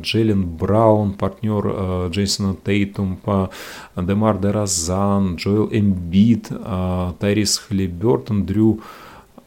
Джейлен 0.00 0.46
Браун, 0.46 1.14
партнер 1.14 2.10
Джейсона 2.10 2.54
Тейтум, 2.54 3.18
Демар 3.96 4.38
Дерозан, 4.38 5.36
Джоэл 5.36 5.68
Эмбиид, 5.72 6.50
Тайриз 7.18 7.58
Халибертон, 7.58 8.46
Дрю 8.46 8.80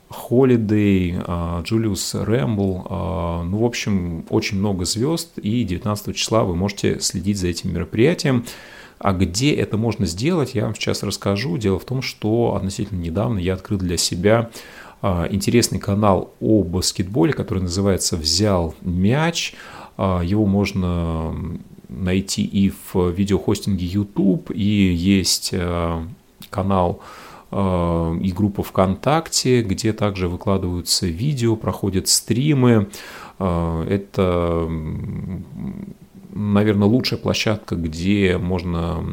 Холидей, 0.09 1.17
Джулиус 1.63 2.15
Рэндл, 2.15 3.45
ну, 3.45 3.57
в 3.57 3.63
общем, 3.63 4.25
очень 4.29 4.57
много 4.57 4.83
звезд, 4.85 5.37
и 5.37 5.63
19 5.63 6.15
числа 6.15 6.43
вы 6.43 6.55
можете 6.55 6.99
следить 6.99 7.37
за 7.37 7.47
этим 7.47 7.73
мероприятием. 7.73 8.43
А 8.97 9.13
где 9.13 9.53
это 9.53 9.77
можно 9.77 10.05
сделать, 10.05 10.55
я 10.55 10.65
вам 10.65 10.75
сейчас 10.75 11.03
расскажу. 11.03 11.57
Дело 11.57 11.79
в 11.79 11.85
том, 11.85 12.01
что 12.01 12.55
относительно 12.55 12.99
недавно 12.99 13.39
я 13.39 13.53
открыл 13.53 13.79
для 13.79 13.95
себя 13.95 14.49
интересный 15.01 15.79
канал 15.79 16.33
о 16.41 16.63
баскетболе, 16.63 17.31
который 17.31 17.61
называется 17.63 18.17
«Взял 18.17 18.75
мяч». 18.81 19.55
А, 20.01 20.21
его 20.21 20.45
можно 20.45 21.35
найти 21.89 22.41
и 22.45 22.71
в 22.93 23.09
видеохостинге 23.09 23.85
YouTube, 23.85 24.49
и 24.49 24.93
есть 24.93 25.49
э, 25.51 26.05
канал 26.49 27.01
э, 27.51 28.17
и 28.21 28.31
группа 28.31 28.63
ВКонтакте, 28.63 29.61
где 29.61 29.91
также 29.91 30.29
выкладываются 30.29 31.05
видео, 31.05 31.57
проходят 31.57 32.07
стримы. 32.07 32.87
Э, 33.39 33.85
это 33.89 34.69
наверное, 36.33 36.87
лучшая 36.87 37.19
площадка, 37.19 37.75
где 37.75 38.37
можно 38.37 39.03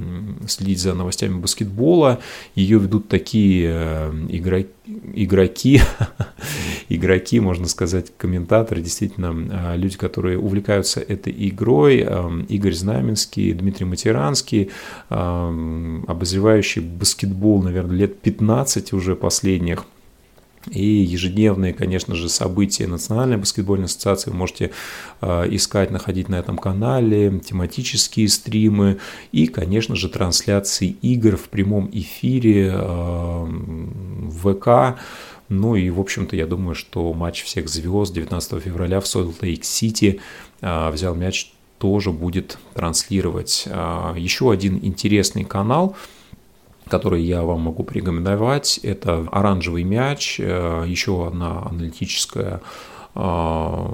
следить 0.47 0.81
за 0.81 0.95
новостями 0.95 1.39
баскетбола. 1.39 2.21
Ее 2.55 2.79
ведут 2.79 3.09
такие 3.09 3.71
э, 3.73 4.13
игроки, 4.29 4.71
игроки, 5.15 5.81
игроки, 6.89 7.41
можно 7.41 7.67
сказать, 7.69 8.13
комментаторы, 8.17 8.81
действительно, 8.83 9.73
э, 9.75 9.77
люди, 9.77 9.97
которые 9.97 10.39
увлекаются 10.39 11.01
этой 11.01 11.35
игрой. 11.49 12.05
Э, 12.07 12.31
Игорь 12.49 12.75
Знаменский, 12.75 13.53
Дмитрий 13.53 13.87
Матеранский, 13.87 14.71
обозревающий 15.09 16.83
баскетбол, 16.83 17.63
наверное, 17.63 17.97
лет 17.97 18.21
15 18.21 18.93
уже 18.93 19.17
последних– 19.17 19.85
и 20.71 20.85
ежедневные, 20.85 21.73
конечно 21.73 22.15
же, 22.15 22.29
события 22.29 22.87
Национальной 22.87 23.37
баскетбольной 23.37 23.87
ассоциации 23.87 24.31
вы 24.31 24.37
можете 24.37 24.71
э, 25.21 25.55
искать, 25.55 25.91
находить 25.91 26.29
на 26.29 26.37
этом 26.37 26.59
канале, 26.59 27.41
тематические 27.41 28.29
стримы 28.29 28.99
и, 29.33 29.47
конечно 29.47 29.95
же, 29.95 30.09
трансляции 30.09 30.97
игр 31.03 31.37
в 31.37 31.49
прямом 31.49 31.89
эфире 31.93 32.73
э, 32.73 32.79
в 32.79 34.55
ВК. 34.55 34.99
Ну 35.49 35.77
и, 35.77 35.91
в 35.91 36.01
общем-то, 36.01 36.35
я 36.35 36.47
думаю, 36.47 36.75
что 36.75 37.13
матч 37.13 37.45
всех 37.45 37.69
звезд 37.69 38.13
19 38.13 38.63
февраля 38.63 39.01
в 39.01 39.07
Солт-Лейк-Сити 39.07 40.21
э, 40.61 40.91
взял 40.91 41.15
мяч 41.15 41.53
тоже 41.79 42.11
будет 42.11 42.59
транслировать. 42.73 43.67
Еще 43.67 44.51
один 44.51 44.79
интересный 44.83 45.45
канал– 45.45 45.95
который 46.89 47.23
я 47.23 47.43
вам 47.43 47.63
могу 47.63 47.83
порекомендовать. 47.83 48.79
Это 48.83 49.27
«Оранжевый 49.33 49.83
мяч», 49.83 50.39
э, 50.39 50.85
еще 50.87 51.27
одна 51.27 51.63
аналитическая 51.63 52.61
э, 53.15 53.87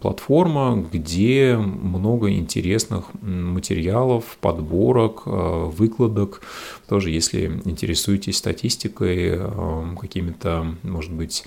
платформа, 0.00 0.86
где 0.90 1.56
много 1.56 2.30
интересных 2.30 3.06
материалов, 3.20 4.38
подборок, 4.40 5.22
э, 5.26 5.30
выкладок. 5.30 6.40
Тоже, 6.88 7.10
если 7.10 7.60
интересуетесь 7.64 8.38
статистикой, 8.38 9.40
какими-то, 10.00 10.74
может 10.82 11.12
быть, 11.12 11.44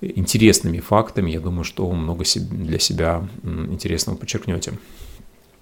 интересными 0.00 0.80
фактами, 0.80 1.30
я 1.30 1.38
думаю, 1.38 1.62
что 1.62 1.88
много 1.92 2.24
для 2.34 2.80
себя 2.80 3.28
интересного 3.44 4.16
подчеркнете. 4.16 4.72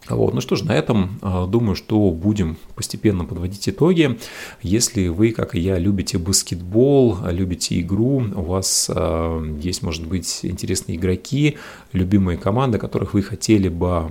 Вот. 0.08 0.34
Ну 0.34 0.40
что 0.40 0.56
ж, 0.56 0.62
на 0.62 0.72
этом 0.72 1.18
а, 1.22 1.46
думаю, 1.46 1.76
что 1.76 2.10
будем 2.10 2.56
постепенно 2.74 3.24
подводить 3.24 3.68
итоги. 3.68 4.18
Если 4.62 5.08
вы, 5.08 5.32
как 5.32 5.54
и 5.54 5.60
я, 5.60 5.78
любите 5.78 6.18
баскетбол, 6.18 7.18
любите 7.26 7.80
игру, 7.80 8.24
у 8.34 8.42
вас 8.42 8.90
а, 8.92 9.42
есть, 9.60 9.82
может 9.82 10.06
быть, 10.06 10.40
интересные 10.42 10.96
игроки, 10.96 11.58
любимые 11.92 12.38
команды, 12.38 12.78
о 12.78 12.80
которых 12.80 13.14
вы 13.14 13.22
хотели 13.22 13.68
бы 13.68 14.10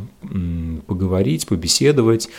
поговорить, 0.88 1.48
побеседовать 1.48 2.30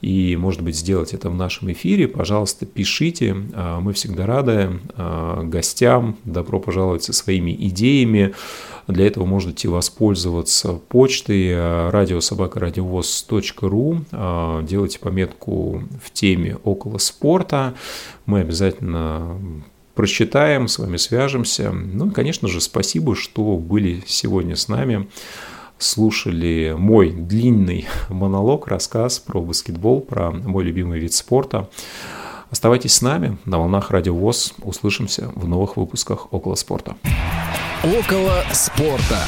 и, 0.00 0.36
может 0.36 0.62
быть, 0.62 0.76
сделать 0.76 1.14
это 1.14 1.30
в 1.30 1.34
нашем 1.34 1.72
эфире, 1.72 2.06
пожалуйста, 2.08 2.66
пишите. 2.66 3.36
А, 3.52 3.80
мы 3.80 3.92
всегда 3.92 4.26
рады 4.26 4.80
гостям. 5.42 6.16
Добро 6.24 6.60
пожаловать 6.60 7.04
со 7.04 7.12
своими 7.12 7.52
идеями. 7.52 8.34
Для 8.86 9.06
этого 9.06 9.24
можете 9.24 9.68
воспользоваться 9.68 10.80
почтой 10.88 11.48
э, 11.48 11.90
радиособакарадиовоз.ру, 11.90 14.04
делайте 14.62 14.98
пометку 14.98 15.84
в 16.02 16.10
теме 16.12 16.56
около 16.64 16.98
спорта. 16.98 17.74
Мы 18.26 18.40
обязательно 18.40 19.38
прочитаем, 19.94 20.66
с 20.66 20.78
вами 20.78 20.96
свяжемся. 20.96 21.70
Ну 21.72 22.08
и, 22.08 22.10
конечно 22.10 22.48
же, 22.48 22.60
спасибо, 22.60 23.14
что 23.14 23.58
были 23.58 24.02
сегодня 24.06 24.56
с 24.56 24.66
нами 24.68 25.06
слушали 25.80 26.74
мой 26.78 27.10
длинный 27.10 27.88
монолог, 28.08 28.68
рассказ 28.68 29.18
про 29.18 29.40
баскетбол, 29.40 30.00
про 30.00 30.30
мой 30.30 30.64
любимый 30.64 31.00
вид 31.00 31.12
спорта. 31.12 31.68
Оставайтесь 32.50 32.94
с 32.94 33.02
нами 33.02 33.38
на 33.44 33.58
волнах 33.58 33.90
Радио 33.90 34.14
ВОЗ. 34.14 34.54
Услышимся 34.62 35.30
в 35.34 35.48
новых 35.48 35.76
выпусках 35.76 36.32
«Около 36.32 36.54
спорта». 36.54 36.96
«Около 37.84 38.42
спорта». 38.52 39.18